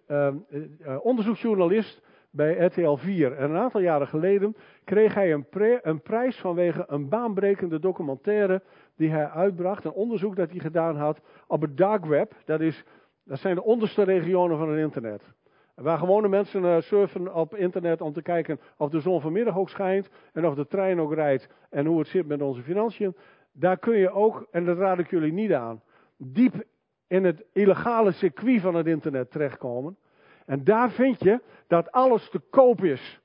onderzoeksjournalist 1.02 2.02
bij 2.36 2.66
RTL 2.66 2.96
4. 2.96 3.38
En 3.38 3.50
een 3.50 3.58
aantal 3.58 3.82
jaren 3.82 4.08
geleden 4.08 4.56
kreeg 4.84 5.14
hij 5.14 5.34
een, 5.34 5.46
een, 5.82 6.02
prijs 6.02 6.38
vanwege 6.38 6.84
een 6.88 7.10
baanbrekende 7.10 7.80
documentaire 7.80 8.62
die 8.96 9.10
hij 9.10 9.30
uitbracht. 9.30 9.86
Een 9.86 9.92
onderzoek 9.92 10.36
dat 10.36 10.50
hij 10.50 10.60
gedaan 10.60 10.96
had 10.96 11.22
op 11.48 11.62
het 11.62 11.78
dark 11.78 12.06
web. 12.06 12.34
Dat, 12.46 12.62
is, 12.62 12.84
dat 13.24 13.40
zijn 13.40 13.56
de 13.56 13.64
onderste 13.64 14.04
regionen 14.04 14.58
van 14.58 14.70
het 14.70 14.80
internet. 14.80 15.34
Waar 15.76 15.98
gewone 15.98 16.28
mensen 16.28 16.64
uh, 16.64 16.80
surfen 16.80 17.36
op 17.36 17.56
internet 17.56 18.02
om 18.02 18.14
te 18.14 18.22
kijken 18.22 18.60
of 18.78 18.90
de 18.90 19.00
zon 19.00 19.22
vanmiddag 19.22 19.58
ook 19.58 19.70
schijnt. 19.70 20.10
En 20.34 20.46
of 20.46 20.56
de 20.56 20.68
trein 20.68 21.00
ook 21.00 21.14
rijdt. 21.14 21.50
En 21.70 21.86
hoe 21.86 22.00
het 22.00 22.08
zit 22.08 22.28
met 22.28 22.42
onze 22.42 22.62
financiën. 22.62 23.16
Daar 23.52 23.78
kun 23.78 23.98
je 23.98 24.12
ook, 24.12 24.48
en 24.52 24.66
dat 24.66 24.78
raad 24.78 25.00
ik 25.00 25.10
jullie 25.10 25.34
niet 25.34 25.54
aan, 25.54 25.82
diep 26.18 26.64
in 27.08 27.24
het 27.24 27.46
illegale 27.54 28.12
circuit 28.12 28.62
van 28.62 28.76
het 28.76 28.88
internet 28.88 29.32
terechtkomen. 29.32 29.98
En 30.46 30.64
daar 30.64 30.92
vind 30.92 31.20
je 31.20 31.42
dat 31.68 31.92
alles 31.92 32.30
te 32.30 32.42
koop 32.50 32.84
is. 32.84 33.20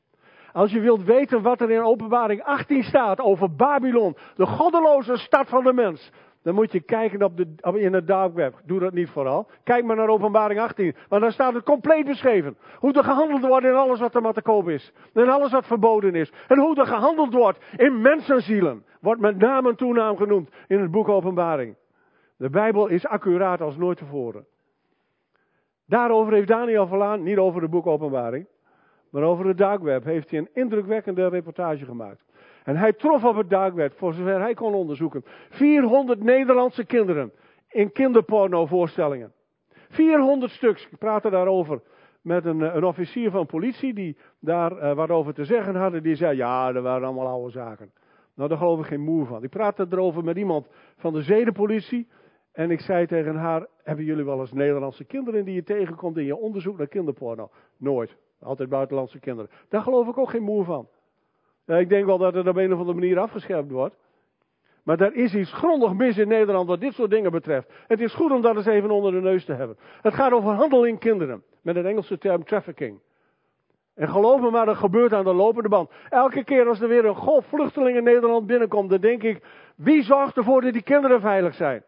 Als 0.53 0.73
je 0.73 0.81
wilt 0.81 1.05
weten 1.05 1.43
wat 1.43 1.61
er 1.61 1.71
in 1.71 1.83
openbaring 1.83 2.43
18 2.43 2.83
staat 2.83 3.21
over 3.21 3.55
Babylon, 3.55 4.17
de 4.35 4.47
goddeloze 4.47 5.17
stad 5.17 5.49
van 5.49 5.65
de 5.65 5.73
mens, 5.73 6.13
dan 6.43 6.55
moet 6.55 6.73
je 6.73 6.81
kijken 6.81 7.23
op 7.23 7.37
de, 7.37 7.79
in 7.79 7.93
het 7.93 8.07
dark 8.07 8.35
web. 8.35 8.61
Doe 8.65 8.81
dat 8.81 8.93
niet 8.93 9.11
vooral. 9.11 9.49
Kijk 9.65 9.85
maar 9.85 9.97
naar 9.97 10.09
openbaring 10.09 10.61
18. 10.61 10.95
Want 11.09 11.23
daar 11.23 11.33
staat 11.33 11.55
het 11.55 11.65
compleet 11.65 12.05
beschreven. 12.05 12.57
Hoe 12.79 12.93
er 12.93 13.05
gehandeld 13.05 13.47
wordt 13.47 13.67
in 13.67 13.75
alles 13.75 14.01
wat 14.01 14.15
er 14.15 14.23
maar 14.23 14.33
te 14.33 14.43
koop 14.43 14.69
is. 14.69 14.93
En 15.15 15.29
alles 15.29 15.51
wat 15.51 15.67
verboden 15.67 16.15
is. 16.15 16.33
En 16.49 16.59
hoe 16.59 16.77
er 16.77 16.87
gehandeld 16.87 17.33
wordt 17.33 17.59
in 17.77 18.01
mensenzielen. 18.01 18.85
Wordt 19.01 19.21
met 19.21 19.39
naam 19.39 19.67
en 19.67 19.77
toenaam 19.77 20.17
genoemd 20.17 20.51
in 20.67 20.81
het 20.81 20.91
boek 20.91 21.09
openbaring. 21.09 21.77
De 22.37 22.51
Bijbel 22.51 22.87
is 22.87 23.07
accuraat 23.07 23.61
als 23.61 23.77
nooit 23.77 23.99
tevoren. 23.99 24.47
Daarover 25.91 26.33
heeft 26.33 26.49
Daniel 26.49 26.87
Verlaan, 26.87 27.23
niet 27.23 27.39
over 27.39 27.63
het 27.63 27.71
boek 27.71 27.87
Openbaring, 27.87 28.47
maar 29.11 29.23
over 29.23 29.47
het 29.47 29.59
dark 29.59 29.83
web, 29.83 30.05
heeft 30.05 30.31
hij 30.31 30.39
een 30.39 30.49
indrukwekkende 30.53 31.29
reportage 31.29 31.85
gemaakt. 31.85 32.25
En 32.65 32.77
hij 32.77 32.93
trof 32.93 33.25
op 33.25 33.37
het 33.37 33.51
dark 33.51 33.75
web, 33.75 33.93
voor 33.97 34.13
zover 34.13 34.41
hij 34.41 34.55
kon 34.55 34.75
onderzoeken, 34.75 35.25
400 35.49 36.23
Nederlandse 36.23 36.85
kinderen 36.85 37.33
in 37.69 37.93
kinderporno 37.93 38.67
voorstellingen. 38.67 39.33
400 39.89 40.53
stuks. 40.53 40.89
Ik 40.91 40.99
praatte 40.99 41.31
daarover 41.31 41.81
met 42.21 42.45
een, 42.45 42.61
een 42.77 42.85
officier 42.85 43.31
van 43.31 43.47
politie 43.47 43.95
die 43.95 44.17
daar 44.39 44.73
uh, 44.73 44.93
wat 44.93 45.11
over 45.11 45.35
te 45.35 45.45
zeggen 45.45 45.75
had. 45.75 46.03
Die 46.03 46.15
zei, 46.15 46.37
ja, 46.37 46.73
dat 46.73 46.83
waren 46.83 47.07
allemaal 47.07 47.27
oude 47.27 47.51
zaken. 47.51 47.93
Nou, 48.35 48.49
daar 48.49 48.59
geloof 48.59 48.81
ik 48.81 48.87
geen 48.87 49.01
moer 49.01 49.27
van. 49.27 49.43
Ik 49.43 49.51
praatte 49.51 49.87
erover 49.91 50.25
met 50.25 50.37
iemand 50.37 50.69
van 50.97 51.13
de 51.13 51.23
zedenpolitie. 51.23 52.09
En 52.53 52.71
ik 52.71 52.81
zei 52.81 53.07
tegen 53.07 53.37
haar, 53.37 53.67
hebben 53.83 54.05
jullie 54.05 54.25
wel 54.25 54.41
eens 54.41 54.53
Nederlandse 54.53 55.05
kinderen 55.05 55.45
die 55.45 55.55
je 55.55 55.63
tegenkomt 55.63 56.17
in 56.17 56.25
je 56.25 56.37
onderzoek 56.37 56.79
naar 56.79 56.87
kinderporno? 56.87 57.51
Nooit. 57.77 58.17
Altijd 58.41 58.69
buitenlandse 58.69 59.19
kinderen. 59.19 59.51
Daar 59.69 59.83
geloof 59.83 60.09
ik 60.09 60.19
ook 60.19 60.31
geen 60.31 60.43
moer 60.43 60.65
van. 60.65 60.89
ik 61.67 61.89
denk 61.89 62.07
wel 62.07 62.19
dat 62.19 62.35
het 62.35 62.49
op 62.49 62.57
een 62.57 62.73
of 62.73 62.79
andere 62.79 62.99
manier 62.99 63.19
afgescherpt 63.19 63.71
wordt. 63.71 63.97
Maar 64.83 65.01
er 65.01 65.15
is 65.15 65.35
iets 65.35 65.53
grondig 65.53 65.93
mis 65.93 66.19
in 66.19 66.29
Nederland 66.29 66.69
wat 66.69 66.81
dit 66.81 66.95
soort 66.95 67.11
dingen 67.11 67.31
betreft. 67.31 67.73
Het 67.87 68.01
is 68.01 68.15
goed 68.15 68.31
om 68.31 68.43
dat 68.43 68.57
eens 68.57 68.67
even 68.67 68.91
onder 68.91 69.13
de 69.13 69.21
neus 69.21 69.45
te 69.45 69.53
hebben. 69.53 69.77
Het 70.03 70.15
gaat 70.15 70.33
over 70.33 70.53
handel 70.53 70.85
in 70.85 70.99
kinderen. 70.99 71.43
Met 71.63 71.77
een 71.77 71.87
Engelse 71.87 72.19
term 72.19 72.45
trafficking. 72.45 73.01
En 73.95 74.09
geloof 74.09 74.41
me 74.41 74.51
maar, 74.51 74.67
dat 74.67 74.77
gebeurt 74.77 75.13
aan 75.13 75.25
de 75.25 75.35
lopende 75.35 75.69
band. 75.69 75.91
Elke 76.09 76.45
keer 76.45 76.69
als 76.69 76.81
er 76.81 76.89
weer 76.89 77.05
een 77.05 77.15
golf 77.15 77.47
vluchtelingen 77.47 77.99
in 77.99 78.05
Nederland 78.05 78.47
binnenkomt, 78.47 78.91
dan 78.91 79.01
denk 79.01 79.23
ik, 79.23 79.45
wie 79.77 80.03
zorgt 80.03 80.37
ervoor 80.37 80.61
dat 80.61 80.73
die 80.73 80.83
kinderen 80.83 81.21
veilig 81.21 81.55
zijn? 81.55 81.83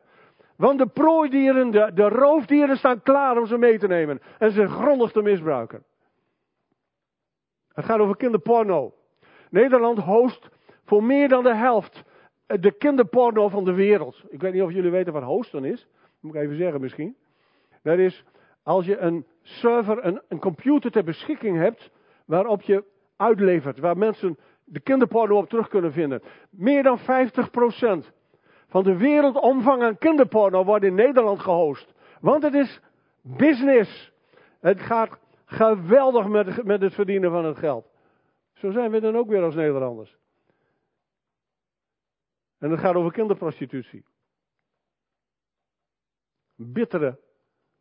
Want 0.63 0.79
de 0.79 0.87
prooidieren, 0.87 1.71
de, 1.71 1.91
de 1.95 2.09
roofdieren 2.09 2.77
staan 2.77 3.03
klaar 3.03 3.39
om 3.39 3.47
ze 3.47 3.59
mee 3.59 3.79
te 3.79 3.87
nemen 3.87 4.21
en 4.39 4.51
ze 4.51 4.69
grondig 4.69 5.13
te 5.13 5.23
misbruiken. 5.23 5.85
Het 7.73 7.85
gaat 7.85 7.99
over 7.99 8.17
kinderporno. 8.17 8.95
Nederland 9.51 9.99
host 9.99 10.49
voor 10.85 11.05
meer 11.05 11.29
dan 11.29 11.43
de 11.43 11.55
helft 11.55 12.03
de 12.47 12.73
kinderporno 12.73 13.49
van 13.49 13.65
de 13.65 13.73
wereld. 13.73 14.23
Ik 14.29 14.41
weet 14.41 14.53
niet 14.53 14.63
of 14.63 14.73
jullie 14.73 14.91
weten 14.91 15.13
wat 15.13 15.23
hosten 15.23 15.65
is. 15.65 15.89
moet 16.21 16.35
ik 16.35 16.41
even 16.41 16.57
zeggen 16.57 16.81
misschien. 16.81 17.17
Dat 17.83 17.99
is 17.99 18.25
als 18.63 18.87
je 18.87 18.99
een 18.99 19.27
server, 19.43 20.05
een, 20.05 20.21
een 20.29 20.41
computer 20.41 20.91
ter 20.91 21.05
beschikking 21.05 21.57
hebt 21.59 21.91
waarop 22.27 22.63
je 22.63 22.85
uitlevert, 23.17 23.79
waar 23.79 23.99
mensen 23.99 24.39
de 24.65 24.81
kinderporno 24.81 25.37
op 25.37 25.49
terug 25.49 25.69
kunnen 25.69 25.93
vinden. 25.93 26.23
Meer 26.51 26.83
dan 26.83 26.99
50% 26.99 28.13
van 28.73 28.83
de 28.83 28.97
wereldomvang 28.97 29.83
aan 29.83 29.99
kinderporno 29.99 30.65
wordt 30.65 30.85
in 30.85 30.95
Nederland 30.95 31.41
gehost. 31.41 31.95
Want 32.21 32.43
het 32.43 32.55
is 32.55 32.81
business. 33.21 34.13
Het 34.61 34.81
gaat 34.81 35.19
geweldig 35.45 36.27
met, 36.27 36.65
met 36.65 36.81
het 36.81 36.95
verdienen 36.95 37.31
van 37.31 37.45
het 37.45 37.59
geld. 37.59 37.91
Zo 38.53 38.71
zijn 38.71 38.91
we 38.91 39.01
dan 39.01 39.17
ook 39.17 39.29
weer 39.29 39.43
als 39.43 39.55
Nederlanders. 39.55 40.17
En 42.59 42.71
het 42.71 42.81
gaat 42.81 42.95
over 42.95 43.13
kinderprostitutie. 43.13 44.05
Bittere, 46.55 47.19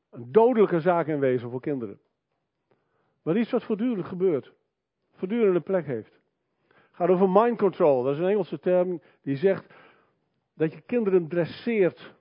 een 0.10 0.32
dodelijke 0.32 0.80
zaak 0.80 1.08
in 1.08 1.20
wezen 1.20 1.50
voor 1.50 1.62
kinderen. 1.62 2.00
Maar 3.22 3.38
iets 3.38 3.52
wat 3.52 3.64
voortdurend 3.64 4.06
gebeurt. 4.06 4.54
Voortdurend 5.16 5.56
een 5.56 5.64
plek 5.64 5.86
heeft. 5.86 6.20
Het 6.68 7.00
gaat 7.00 7.10
over 7.10 7.30
mind 7.30 7.58
control. 7.58 8.04
Dat 8.04 8.14
is 8.14 8.20
een 8.20 8.30
Engelse 8.30 8.60
term 8.60 9.02
die 9.22 9.36
zegt 9.36 9.74
dat 10.62 10.74
je 10.74 10.82
kinderen 10.82 11.28
dresseert 11.28 12.14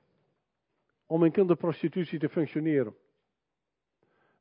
om 1.07 1.25
in 1.25 1.33
kinderprostitutie 1.33 2.19
te 2.19 2.29
functioneren. 2.29 2.95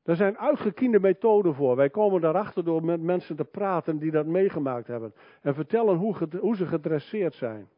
Er 0.03 0.15
zijn 0.15 0.37
uitgekiende 0.37 0.99
methoden 0.99 1.53
voor. 1.53 1.75
Wij 1.75 1.89
komen 1.89 2.21
daarachter 2.21 2.63
door 2.63 2.85
met 2.85 3.01
mensen 3.01 3.35
te 3.35 3.43
praten 3.43 3.97
die 3.97 4.11
dat 4.11 4.25
meegemaakt 4.25 4.87
hebben. 4.87 5.13
En 5.41 5.53
vertellen 5.53 5.95
hoe, 5.95 6.15
hoe 6.39 6.55
ze 6.55 6.65
gedresseerd 6.65 7.33
zijn. 7.35 7.69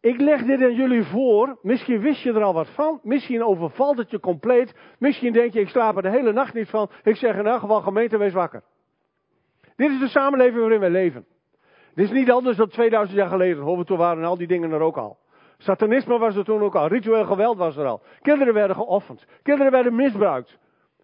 Ik 0.00 0.20
leg 0.20 0.42
dit 0.44 0.62
aan 0.62 0.74
jullie 0.74 1.04
voor. 1.04 1.58
Misschien 1.62 2.00
wist 2.00 2.22
je 2.22 2.32
er 2.32 2.42
al 2.42 2.54
wat 2.54 2.70
van. 2.70 3.00
Misschien 3.02 3.44
overvalt 3.44 3.98
het 3.98 4.10
je 4.10 4.20
compleet. 4.20 4.74
Misschien 4.98 5.32
denk 5.32 5.52
je, 5.52 5.60
ik 5.60 5.68
slaap 5.68 5.96
er 5.96 6.02
de 6.02 6.10
hele 6.10 6.32
nacht 6.32 6.54
niet 6.54 6.68
van. 6.68 6.90
Ik 7.02 7.16
zeg 7.16 7.36
in 7.36 7.46
elk 7.46 7.60
geval, 7.60 7.80
gemeente, 7.80 8.16
wees 8.16 8.32
wakker. 8.32 8.62
Dit 9.76 9.90
is 9.90 9.98
de 9.98 10.08
samenleving 10.08 10.60
waarin 10.60 10.80
wij 10.80 10.90
leven. 10.90 11.26
Dit 11.94 12.04
is 12.04 12.10
niet 12.10 12.30
anders 12.30 12.56
dan 12.56 12.68
2000 12.68 13.18
jaar 13.18 13.28
geleden. 13.28 13.84
Toen 13.84 13.98
waren 13.98 14.24
al 14.24 14.36
die 14.36 14.46
dingen 14.46 14.72
er 14.72 14.80
ook 14.80 14.96
al. 14.96 15.18
Satanisme 15.58 16.18
was 16.18 16.36
er 16.36 16.44
toen 16.44 16.62
ook 16.62 16.74
al. 16.74 16.86
Ritueel 16.86 17.24
geweld 17.24 17.56
was 17.56 17.76
er 17.76 17.86
al. 17.86 18.02
Kinderen 18.22 18.54
werden 18.54 18.76
geofferd. 18.76 19.26
Kinderen 19.42 19.72
werden 19.72 19.94
misbruikt. 19.94 20.58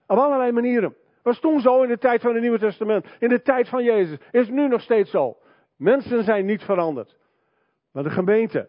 Op 0.06 0.18
allerlei 0.18 0.52
manieren. 0.52 0.94
Was 1.22 1.40
toen 1.40 1.60
zo 1.60 1.82
in 1.82 1.88
de 1.88 1.98
tijd 1.98 2.20
van 2.20 2.32
het 2.32 2.40
Nieuwe 2.40 2.58
Testament. 2.58 3.06
In 3.18 3.28
de 3.28 3.42
tijd 3.42 3.68
van 3.68 3.84
Jezus. 3.84 4.18
Is 4.30 4.48
nu 4.48 4.68
nog 4.68 4.80
steeds 4.80 5.10
zo. 5.10 5.36
Mensen 5.76 6.24
zijn 6.24 6.46
niet 6.46 6.62
veranderd. 6.62 7.16
Maar 7.92 8.02
de 8.02 8.10
gemeente 8.10 8.68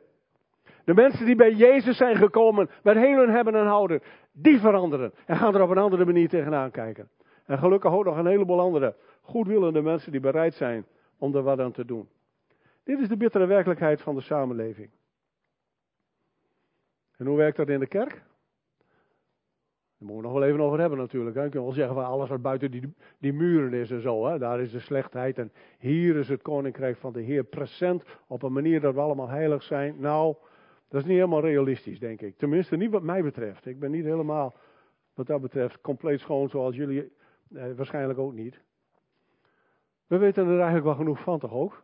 de 0.88 0.94
mensen 0.94 1.26
die 1.26 1.36
bij 1.36 1.52
Jezus 1.52 1.98
zijn 1.98 2.16
gekomen, 2.16 2.70
met 2.84 2.98
heel 2.98 3.18
hun 3.18 3.30
hebben 3.30 3.56
en 3.56 3.66
houden, 3.66 4.02
die 4.32 4.60
veranderen. 4.60 5.14
En 5.26 5.38
gaan 5.38 5.56
er 5.56 5.62
op 5.62 5.70
een 5.70 5.78
andere 5.78 6.06
manier 6.06 6.30
tegenaan 6.30 6.72
kijken. 6.72 7.10
En 7.46 7.58
gelukkig 7.58 7.92
ook 7.92 8.06
nog 8.06 8.18
een 8.18 8.26
heleboel 8.26 8.60
andere 8.60 8.96
goedwillende 9.22 9.82
mensen 9.82 10.12
die 10.12 10.20
bereid 10.20 10.54
zijn 10.54 10.86
om 11.18 11.36
er 11.36 11.44
wat 11.44 11.60
aan 11.60 11.72
te 11.72 11.86
doen. 11.86 12.10
Dit 12.84 13.00
is 13.00 13.08
de 13.08 13.18
bittere 13.18 13.46
werkelijkheid 13.46 14.02
van 14.02 14.16
de 14.16 14.22
samenleving. 14.22 14.90
En 17.18 17.26
hoe 17.26 17.38
werkt 17.38 17.58
dat 17.58 17.70
in 17.70 17.80
de 17.80 17.88
kerk? 17.88 18.24
Daar 19.98 20.08
moeten 20.08 20.16
we 20.16 20.34
nog 20.34 20.40
wel 20.40 20.50
even 20.50 20.60
over 20.60 20.80
hebben 20.80 20.98
natuurlijk. 20.98 21.36
Je 21.36 21.42
kunt 21.42 21.54
wel 21.54 21.72
zeggen 21.72 21.96
van 21.96 22.06
alles 22.06 22.30
wat 22.30 22.42
buiten 22.42 22.72
die, 22.72 22.94
die 23.18 23.34
muren 23.34 23.74
is 23.74 23.92
en 23.92 24.02
zo. 24.02 24.26
Hè. 24.26 24.38
Daar 24.38 24.62
is 24.62 24.72
de 24.72 24.80
slechtheid. 24.80 25.38
En 25.38 25.52
hier 25.80 26.16
is 26.16 26.30
het 26.30 26.42
koninkrijk 26.42 26.98
van 26.98 27.14
de 27.14 27.22
Heer 27.22 27.44
present 27.44 28.04
op 28.28 28.44
een 28.44 28.54
manier 28.54 28.82
dat 28.82 28.94
we 28.94 29.00
allemaal 29.00 29.30
heilig 29.30 29.64
zijn. 29.64 29.96
Nou, 30.00 30.36
dat 30.88 31.02
is 31.02 31.08
niet 31.08 31.16
helemaal 31.16 31.42
realistisch, 31.42 32.00
denk 32.00 32.22
ik. 32.22 32.38
Tenminste, 32.38 32.76
niet 32.76 32.92
wat 32.92 33.04
mij 33.04 33.24
betreft. 33.24 33.66
Ik 33.66 33.80
ben 33.80 33.92
niet 33.92 34.04
helemaal, 34.04 34.56
wat 35.14 35.28
dat 35.28 35.42
betreft, 35.42 35.82
compleet 35.82 36.20
schoon 36.20 36.50
zoals 36.50 36.76
jullie 36.76 37.12
eh, 37.54 37.64
waarschijnlijk 37.76 38.20
ook 38.20 38.34
niet. 38.34 38.62
We 40.08 40.18
weten 40.18 40.44
er 40.44 40.56
eigenlijk 40.56 40.86
wel 40.86 40.96
genoeg 40.96 41.20
van, 41.20 41.40
toch 41.40 41.52
ook? 41.52 41.84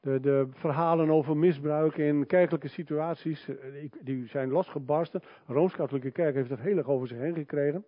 De, 0.00 0.20
de 0.20 0.48
verhalen 0.50 1.10
over 1.10 1.36
misbruik 1.36 1.96
in 1.96 2.26
kerkelijke 2.26 2.68
situaties, 2.68 3.48
eh, 3.48 3.90
die 4.00 4.26
zijn 4.26 4.50
losgebarsten. 4.50 5.20
De 5.46 5.52
Rooms-Katholieke 5.52 6.10
Kerk 6.10 6.34
heeft 6.34 6.50
het 6.50 6.60
heel 6.60 6.76
erg 6.76 6.86
over 6.86 7.08
zich 7.08 7.18
heen 7.18 7.34
gekregen. 7.34 7.84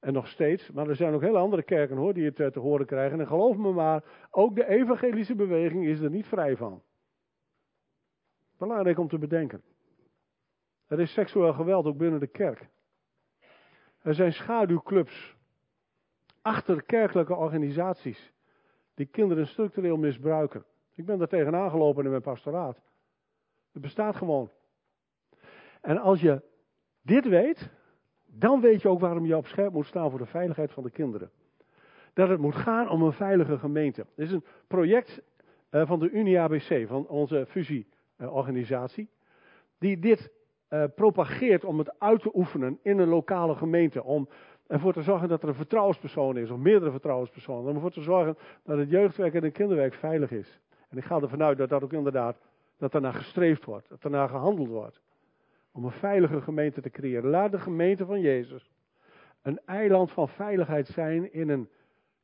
En 0.00 0.12
nog 0.12 0.28
steeds. 0.28 0.70
Maar 0.70 0.88
er 0.88 0.96
zijn 0.96 1.14
ook 1.14 1.20
hele 1.20 1.38
andere 1.38 1.62
kerken 1.62 1.96
hoor, 1.96 2.14
die 2.14 2.24
het 2.24 2.40
eh, 2.40 2.46
te 2.46 2.58
horen 2.58 2.86
krijgen. 2.86 3.20
En 3.20 3.26
geloof 3.26 3.56
me 3.56 3.72
maar, 3.72 4.04
ook 4.30 4.54
de 4.54 4.68
evangelische 4.68 5.34
beweging 5.34 5.86
is 5.86 6.00
er 6.00 6.10
niet 6.10 6.26
vrij 6.26 6.56
van. 6.56 6.82
Belangrijk 8.58 8.98
om 8.98 9.08
te 9.08 9.18
bedenken. 9.18 9.62
Er 10.86 11.00
is 11.00 11.12
seksueel 11.12 11.52
geweld 11.52 11.86
ook 11.86 11.96
binnen 11.96 12.20
de 12.20 12.26
kerk. 12.26 12.68
Er 14.02 14.14
zijn 14.14 14.32
schaduwclubs 14.32 15.36
achter 16.40 16.82
kerkelijke 16.82 17.34
organisaties 17.34 18.32
die 18.94 19.06
kinderen 19.06 19.46
structureel 19.46 19.96
misbruiken. 19.96 20.64
Ik 20.94 21.06
ben 21.06 21.18
daar 21.18 21.28
tegenaan 21.28 21.70
gelopen 21.70 22.04
in 22.04 22.10
mijn 22.10 22.22
pastoraat. 22.22 22.80
Het 23.72 23.82
bestaat 23.82 24.16
gewoon. 24.16 24.50
En 25.80 25.98
als 25.98 26.20
je 26.20 26.42
dit 27.02 27.28
weet, 27.28 27.70
dan 28.26 28.60
weet 28.60 28.82
je 28.82 28.88
ook 28.88 29.00
waarom 29.00 29.26
je 29.26 29.36
op 29.36 29.46
scherp 29.46 29.72
moet 29.72 29.86
staan 29.86 30.10
voor 30.10 30.18
de 30.18 30.26
veiligheid 30.26 30.72
van 30.72 30.82
de 30.82 30.90
kinderen. 30.90 31.30
Dat 32.12 32.28
het 32.28 32.40
moet 32.40 32.54
gaan 32.54 32.88
om 32.88 33.02
een 33.02 33.12
veilige 33.12 33.58
gemeente. 33.58 34.06
Dit 34.14 34.26
is 34.26 34.32
een 34.32 34.44
project 34.66 35.22
eh, 35.68 35.86
van 35.86 35.98
de 35.98 36.10
Unie 36.10 36.40
ABC, 36.40 36.86
van 36.86 37.08
onze 37.08 37.46
fusie 37.48 37.86
eh, 38.16 38.34
organisatie, 38.34 39.08
die 39.78 39.98
dit 39.98 40.30
uh, 40.72 40.84
propageert 40.94 41.64
om 41.64 41.78
het 41.78 41.98
uit 41.98 42.22
te 42.22 42.30
oefenen 42.34 42.78
in 42.82 42.98
een 42.98 43.08
lokale 43.08 43.54
gemeente. 43.54 44.02
Om 44.02 44.28
ervoor 44.72 44.92
te 44.92 45.02
zorgen 45.02 45.28
dat 45.28 45.42
er 45.42 45.48
een 45.48 45.54
vertrouwenspersoon 45.54 46.36
is, 46.36 46.50
of 46.50 46.58
meerdere 46.58 46.90
vertrouwenspersonen. 46.90 47.68
Om 47.68 47.74
ervoor 47.74 47.90
te 47.90 48.02
zorgen 48.02 48.36
dat 48.62 48.78
het 48.78 48.90
jeugdwerk 48.90 49.34
en 49.34 49.42
het 49.42 49.52
kinderwerk 49.52 49.94
veilig 49.94 50.30
is. 50.30 50.60
En 50.88 50.98
ik 50.98 51.04
ga 51.04 51.20
ervan 51.20 51.42
uit 51.42 51.58
dat 51.58 51.68
dat 51.68 51.82
ook 51.82 51.92
inderdaad, 51.92 52.40
dat 52.76 52.92
daarna 52.92 53.12
gestreefd 53.12 53.64
wordt, 53.64 53.88
dat 53.88 54.02
daarna 54.02 54.26
gehandeld 54.26 54.68
wordt. 54.68 55.00
Om 55.72 55.84
een 55.84 55.90
veilige 55.90 56.40
gemeente 56.40 56.80
te 56.80 56.90
creëren. 56.90 57.30
Laat 57.30 57.50
de 57.50 57.58
gemeente 57.58 58.06
van 58.06 58.20
Jezus 58.20 58.70
een 59.42 59.60
eiland 59.64 60.12
van 60.12 60.28
veiligheid 60.28 60.86
zijn 60.86 61.32
in 61.32 61.48
een 61.48 61.68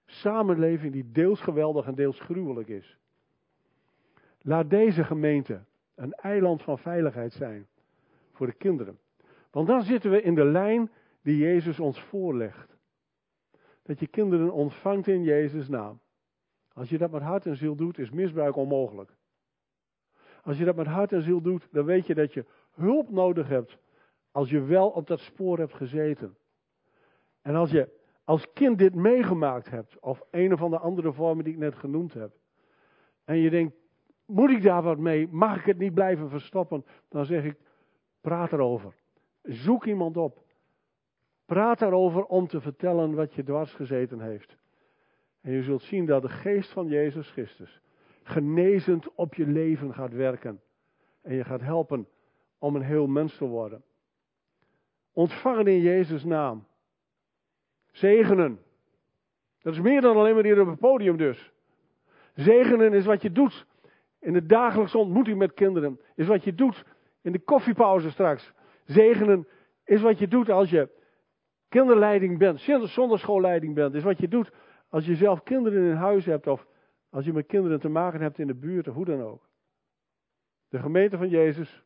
samenleving 0.07 0.93
die 0.93 1.11
deels 1.13 1.41
geweldig 1.41 1.87
en 1.87 1.95
deels 1.95 2.21
gruwelijk 2.21 2.69
is. 2.69 2.99
Laat 4.43 4.71
deze 4.71 5.05
gemeente 5.05 5.61
een 5.95 6.13
eiland 6.13 6.63
van 6.63 6.79
veiligheid 6.79 7.33
zijn 7.33 7.67
voor 8.33 8.47
de 8.47 8.53
kinderen. 8.53 8.99
Want 9.51 9.67
dan 9.67 9.83
zitten 9.83 10.11
we 10.11 10.23
in 10.23 10.35
de 10.35 10.45
lijn 10.45 10.91
die 11.29 11.37
Jezus 11.37 11.81
ons 11.81 12.01
voorlegt. 12.01 12.77
Dat 13.83 14.01
je 14.01 14.07
kinderen 14.07 14.53
ontvangt 14.53 15.07
in 15.07 15.23
Jezus' 15.23 15.69
naam. 15.69 16.01
Als 16.73 16.89
je 16.89 16.99
dat 16.99 17.11
met 17.11 17.23
hart 17.23 17.47
en 17.47 17.57
ziel 17.57 17.75
doet, 17.75 17.99
is 17.99 18.11
misbruik 18.11 18.57
onmogelijk. 18.57 19.17
Als 20.43 20.59
je 20.59 20.65
dat 20.65 20.77
met 20.77 20.87
hart 20.87 21.13
en 21.13 21.23
ziel 21.23 21.41
doet, 21.41 21.69
dan 21.71 21.85
weet 21.85 22.07
je 22.07 22.15
dat 22.15 22.33
je 22.33 22.45
hulp 22.71 23.11
nodig 23.11 23.49
hebt 23.49 23.79
als 24.31 24.51
je 24.51 24.61
wel 24.63 24.89
op 24.89 25.07
dat 25.07 25.21
spoor 25.21 25.59
hebt 25.59 25.75
gezeten. 25.75 26.37
En 27.43 27.55
als 27.55 27.71
je 27.71 27.89
als 28.25 28.53
kind 28.53 28.79
dit 28.79 28.95
meegemaakt 28.95 29.71
hebt, 29.71 29.99
of 29.99 30.23
een 30.31 30.53
of 30.53 30.71
de 30.71 30.79
andere 30.79 31.13
vormen 31.13 31.45
die 31.45 31.53
ik 31.53 31.59
net 31.59 31.75
genoemd 31.75 32.15
heb, 32.15 32.37
en 33.25 33.37
je 33.37 33.51
denkt, 33.51 33.75
moet 34.27 34.51
ik 34.51 34.63
daar 34.63 34.83
wat 34.83 34.99
mee? 34.99 35.29
Mag 35.31 35.59
ik 35.59 35.65
het 35.65 35.79
niet 35.79 35.95
blijven 35.95 36.31
verstoppen? 36.31 36.85
Dan 37.09 37.25
zeg 37.25 37.45
ik, 37.45 37.57
praat 38.21 38.53
erover. 38.53 38.95
Zoek 39.43 39.85
iemand 39.85 40.17
op. 40.17 40.47
Praat 41.49 41.79
daarover 41.79 42.25
om 42.25 42.47
te 42.47 42.61
vertellen 42.61 43.15
wat 43.15 43.35
je 43.35 43.43
dwars 43.43 43.73
gezeten 43.73 44.21
heeft. 44.21 44.57
En 45.41 45.53
je 45.53 45.63
zult 45.63 45.83
zien 45.83 46.07
dat 46.07 46.23
de 46.23 46.29
geest 46.29 46.73
van 46.73 46.87
Jezus 46.87 47.31
Christus 47.31 47.81
genezend 48.23 49.15
op 49.15 49.35
je 49.35 49.47
leven 49.47 49.95
gaat 49.95 50.13
werken. 50.13 50.61
En 51.23 51.35
je 51.35 51.45
gaat 51.45 51.61
helpen 51.61 52.09
om 52.59 52.77
een 52.77 52.83
heel 52.83 53.07
mens 53.07 53.37
te 53.37 53.45
worden. 53.45 53.83
Ontvangen 55.13 55.67
in 55.67 55.81
Jezus' 55.81 56.25
naam. 56.25 56.67
Zegenen. 57.91 58.59
Dat 59.61 59.73
is 59.73 59.81
meer 59.81 60.01
dan 60.01 60.17
alleen 60.17 60.35
maar 60.35 60.45
hier 60.45 60.61
op 60.61 60.67
het 60.67 60.79
podium 60.79 61.17
dus. 61.17 61.53
Zegenen 62.35 62.93
is 62.93 63.05
wat 63.05 63.23
je 63.23 63.33
doet 63.33 63.67
in 64.21 64.33
de 64.33 64.47
dagelijkse 64.47 64.99
ontmoeting 64.99 65.39
met 65.39 65.55
kinderen. 65.55 66.01
Is 66.15 66.27
wat 66.27 66.45
je 66.45 66.55
doet 66.55 66.85
in 67.23 67.33
de 67.33 67.41
koffiepauze 67.41 68.11
straks. 68.11 68.53
Zegenen 68.85 69.49
is 69.85 70.01
wat 70.01 70.19
je 70.19 70.29
doet 70.29 70.51
als 70.51 70.71
je 70.71 70.97
kinderleiding 71.69 72.39
bent, 72.39 72.61
zonderschoolleiding 72.83 73.75
bent. 73.75 73.95
Is 73.95 74.03
wat 74.03 74.19
je 74.19 74.29
doet 74.29 74.53
als 74.89 75.07
je 75.07 75.15
zelf 75.15 75.43
kinderen 75.43 75.91
in 75.91 75.97
huis 75.97 76.25
hebt 76.25 76.47
of 76.47 76.67
als 77.11 77.25
je 77.25 77.33
met 77.33 77.47
kinderen 77.47 77.81
te 77.81 77.89
maken 77.89 78.21
hebt 78.21 78.39
in 78.39 78.47
de 78.47 78.55
buurt 78.55 78.89
of 78.89 78.95
hoe 78.95 79.05
dan 79.05 79.23
ook. 79.23 79.49
De 80.69 80.79
gemeente 80.79 81.17
van 81.17 81.29
Jezus 81.29 81.85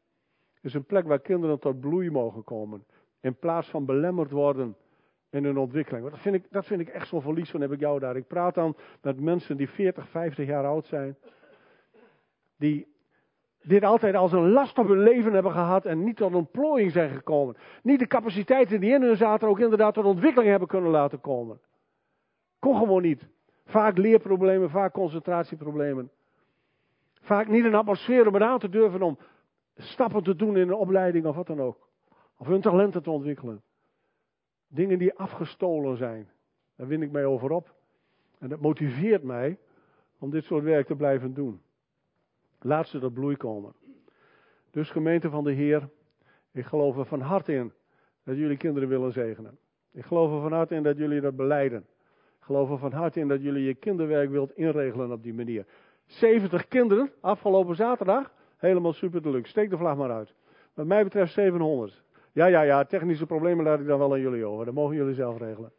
is 0.60 0.74
een 0.74 0.84
plek 0.84 1.06
waar 1.06 1.20
kinderen 1.20 1.58
tot 1.58 1.80
bloei 1.80 2.10
mogen 2.10 2.44
komen. 2.44 2.84
In 3.20 3.38
plaats 3.38 3.68
van 3.68 3.84
belemmerd 3.84 4.30
worden 4.30 4.76
in 5.30 5.44
hun 5.44 5.58
ontwikkeling. 5.58 6.10
Dat 6.10 6.18
vind 6.18 6.34
ik, 6.34 6.46
dat 6.50 6.66
vind 6.66 6.80
ik 6.80 6.88
echt 6.88 7.08
zo'n 7.08 7.22
verlies 7.22 7.50
van 7.50 7.60
heb 7.60 7.72
ik 7.72 7.80
jou 7.80 7.98
daar. 7.98 8.16
Ik 8.16 8.26
praat 8.26 8.54
dan 8.54 8.76
met 9.02 9.20
mensen 9.20 9.56
die 9.56 9.68
40, 9.68 10.08
50 10.08 10.46
jaar 10.46 10.66
oud 10.66 10.86
zijn. 10.86 11.16
Die 12.56 12.91
dit 13.62 13.84
altijd 13.84 14.14
als 14.14 14.32
een 14.32 14.50
last 14.50 14.78
op 14.78 14.88
hun 14.88 15.02
leven 15.02 15.32
hebben 15.32 15.52
gehad 15.52 15.84
en 15.84 16.04
niet 16.04 16.16
tot 16.16 16.34
ontplooiing 16.34 16.92
zijn 16.92 17.10
gekomen. 17.10 17.56
Niet 17.82 17.98
de 17.98 18.06
capaciteiten 18.06 18.80
die 18.80 18.94
in 18.94 19.02
hun 19.02 19.16
zaten 19.16 19.48
ook 19.48 19.58
inderdaad 19.58 19.94
tot 19.94 20.04
ontwikkeling 20.04 20.50
hebben 20.50 20.68
kunnen 20.68 20.90
laten 20.90 21.20
komen. 21.20 21.60
Kon 22.58 22.76
gewoon 22.76 23.02
niet. 23.02 23.28
Vaak 23.64 23.98
leerproblemen, 23.98 24.70
vaak 24.70 24.92
concentratieproblemen. 24.92 26.10
Vaak 27.20 27.48
niet 27.48 27.64
een 27.64 27.74
atmosfeer 27.74 28.26
om 28.26 28.34
het 28.34 28.42
aan 28.42 28.58
te 28.58 28.68
durven 28.68 29.02
om 29.02 29.18
stappen 29.76 30.22
te 30.22 30.36
doen 30.36 30.56
in 30.56 30.68
een 30.68 30.74
opleiding 30.74 31.26
of 31.26 31.36
wat 31.36 31.46
dan 31.46 31.60
ook. 31.60 31.88
Of 32.36 32.46
hun 32.46 32.60
talenten 32.60 33.02
te 33.02 33.10
ontwikkelen. 33.10 33.62
Dingen 34.68 34.98
die 34.98 35.14
afgestolen 35.14 35.96
zijn. 35.96 36.30
Daar 36.76 36.86
win 36.86 37.02
ik 37.02 37.10
mij 37.10 37.24
over 37.24 37.50
op. 37.50 37.74
En 38.38 38.48
dat 38.48 38.60
motiveert 38.60 39.22
mij 39.22 39.58
om 40.18 40.30
dit 40.30 40.44
soort 40.44 40.64
werk 40.64 40.86
te 40.86 40.96
blijven 40.96 41.34
doen. 41.34 41.60
Laat 42.62 42.88
ze 42.88 42.98
tot 42.98 43.14
bloei 43.14 43.36
komen. 43.36 43.72
Dus 44.70 44.90
gemeente 44.90 45.30
van 45.30 45.44
de 45.44 45.52
Heer, 45.52 45.88
ik 46.52 46.64
geloof 46.64 46.96
er 46.96 47.06
van 47.06 47.20
harte 47.20 47.52
in 47.52 47.72
dat 48.24 48.36
jullie 48.36 48.56
kinderen 48.56 48.88
willen 48.88 49.12
zegenen. 49.12 49.58
Ik 49.92 50.04
geloof 50.04 50.32
er 50.32 50.40
van 50.40 50.52
harte 50.52 50.74
in 50.74 50.82
dat 50.82 50.96
jullie 50.96 51.20
dat 51.20 51.36
beleiden. 51.36 51.86
Ik 52.38 52.44
geloof 52.48 52.70
er 52.70 52.78
van 52.78 52.92
harte 52.92 53.20
in 53.20 53.28
dat 53.28 53.42
jullie 53.42 53.64
je 53.64 53.74
kinderwerk 53.74 54.30
wilt 54.30 54.56
inregelen 54.56 55.12
op 55.12 55.22
die 55.22 55.34
manier. 55.34 55.66
70 56.06 56.68
kinderen, 56.68 57.10
afgelopen 57.20 57.76
zaterdag, 57.76 58.32
helemaal 58.56 58.92
super 58.92 59.22
deluxe. 59.22 59.50
Steek 59.50 59.70
de 59.70 59.76
vlag 59.76 59.96
maar 59.96 60.10
uit. 60.10 60.34
Wat 60.74 60.86
mij 60.86 61.02
betreft 61.02 61.32
700. 61.32 62.02
Ja, 62.32 62.46
ja, 62.46 62.62
ja, 62.62 62.84
technische 62.84 63.26
problemen 63.26 63.64
laat 63.64 63.80
ik 63.80 63.86
dan 63.86 63.98
wel 63.98 64.12
aan 64.12 64.20
jullie 64.20 64.44
over. 64.44 64.64
Dat 64.64 64.74
mogen 64.74 64.96
jullie 64.96 65.14
zelf 65.14 65.38
regelen. 65.38 65.72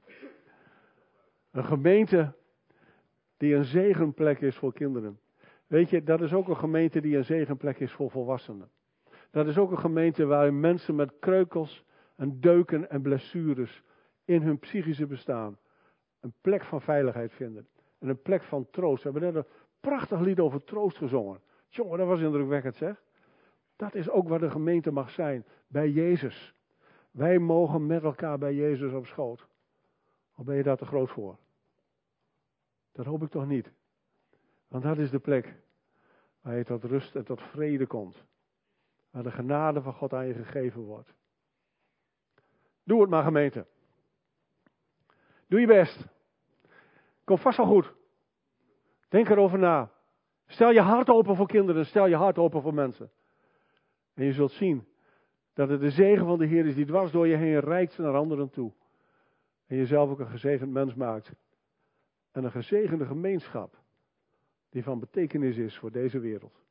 Een 1.51 1.63
gemeente 1.63 2.33
die 3.37 3.55
een 3.55 3.65
zegenplek 3.65 4.41
is 4.41 4.55
voor 4.55 4.73
kinderen. 4.73 5.19
Weet 5.67 5.89
je, 5.89 6.03
dat 6.03 6.21
is 6.21 6.33
ook 6.33 6.47
een 6.47 6.57
gemeente 6.57 7.01
die 7.01 7.17
een 7.17 7.25
zegenplek 7.25 7.79
is 7.79 7.91
voor 7.91 8.11
volwassenen. 8.11 8.69
Dat 9.31 9.47
is 9.47 9.57
ook 9.57 9.71
een 9.71 9.79
gemeente 9.79 10.25
waar 10.25 10.53
mensen 10.53 10.95
met 10.95 11.13
kreukels 11.19 11.83
en 12.15 12.39
deuken 12.39 12.89
en 12.89 13.01
blessures 13.01 13.83
in 14.25 14.41
hun 14.41 14.59
psychische 14.59 15.07
bestaan 15.07 15.57
een 16.23 16.33
plek 16.41 16.63
van 16.63 16.81
veiligheid 16.81 17.33
vinden. 17.33 17.67
En 17.99 18.07
een 18.07 18.21
plek 18.21 18.43
van 18.43 18.69
troost. 18.69 19.03
We 19.03 19.09
hebben 19.09 19.33
net 19.33 19.43
een 19.45 19.51
prachtig 19.79 20.19
lied 20.19 20.39
over 20.39 20.63
troost 20.63 20.97
gezongen. 20.97 21.41
Jongen, 21.67 21.97
dat 21.97 22.07
was 22.07 22.21
indrukwekkend 22.21 22.75
zeg. 22.75 23.03
Dat 23.75 23.95
is 23.95 24.09
ook 24.09 24.27
waar 24.27 24.39
de 24.39 24.49
gemeente 24.49 24.91
mag 24.91 25.09
zijn. 25.09 25.45
Bij 25.67 25.89
Jezus. 25.89 26.53
Wij 27.11 27.39
mogen 27.39 27.85
met 27.85 28.03
elkaar 28.03 28.37
bij 28.37 28.53
Jezus 28.53 28.93
op 28.93 29.05
schoot. 29.05 29.47
Of 30.35 30.45
ben 30.45 30.55
je 30.55 30.63
daar 30.63 30.77
te 30.77 30.85
groot 30.85 31.09
voor? 31.09 31.37
Dat 32.91 33.05
hoop 33.05 33.23
ik 33.23 33.29
toch 33.29 33.47
niet. 33.47 33.71
Want 34.73 34.85
dat 34.85 34.97
is 34.97 35.09
de 35.09 35.19
plek 35.19 35.55
waar 36.41 36.57
je 36.57 36.63
tot 36.63 36.83
rust 36.83 37.15
en 37.15 37.25
tot 37.25 37.41
vrede 37.41 37.87
komt. 37.87 38.25
Waar 39.11 39.23
de 39.23 39.31
genade 39.31 39.81
van 39.81 39.93
God 39.93 40.13
aan 40.13 40.27
je 40.27 40.33
gegeven 40.33 40.81
wordt. 40.81 41.13
Doe 42.83 43.01
het 43.01 43.09
maar 43.09 43.23
gemeente. 43.23 43.65
Doe 45.47 45.59
je 45.59 45.67
best. 45.67 46.07
Kom 47.23 47.37
vast 47.37 47.57
wel 47.57 47.65
goed. 47.65 47.93
Denk 49.09 49.29
erover 49.29 49.59
na. 49.59 49.91
Stel 50.45 50.71
je 50.71 50.81
hart 50.81 51.09
open 51.09 51.35
voor 51.35 51.47
kinderen. 51.47 51.85
Stel 51.85 52.07
je 52.07 52.15
hart 52.15 52.37
open 52.37 52.61
voor 52.61 52.73
mensen. 52.73 53.11
En 54.13 54.25
je 54.25 54.33
zult 54.33 54.51
zien 54.51 54.87
dat 55.53 55.69
het 55.69 55.79
de 55.79 55.91
zegen 55.91 56.25
van 56.25 56.37
de 56.37 56.45
Heer 56.45 56.65
is 56.65 56.75
die 56.75 56.85
dwars 56.85 57.11
door 57.11 57.27
je 57.27 57.35
heen 57.35 57.59
reikt 57.59 57.97
naar 57.97 58.15
anderen 58.15 58.49
toe. 58.49 58.73
En 59.67 59.75
jezelf 59.75 60.09
ook 60.09 60.19
een 60.19 60.27
gezegend 60.27 60.71
mens 60.71 60.93
maakt. 60.93 61.33
En 62.31 62.43
een 62.43 62.51
gezegende 62.51 63.05
gemeenschap 63.05 63.81
die 64.73 64.83
van 64.83 64.99
betekenis 64.99 65.57
is 65.57 65.77
voor 65.77 65.91
deze 65.91 66.19
wereld. 66.19 66.61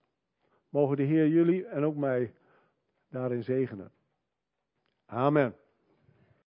Mogen 0.69 0.97
de 0.97 1.03
Heer 1.03 1.29
jullie 1.29 1.67
en 1.67 1.85
ook 1.85 1.97
mij 1.97 2.35
daarin 3.09 3.45
zegenen. 3.45 3.93
Amen. 5.07 5.57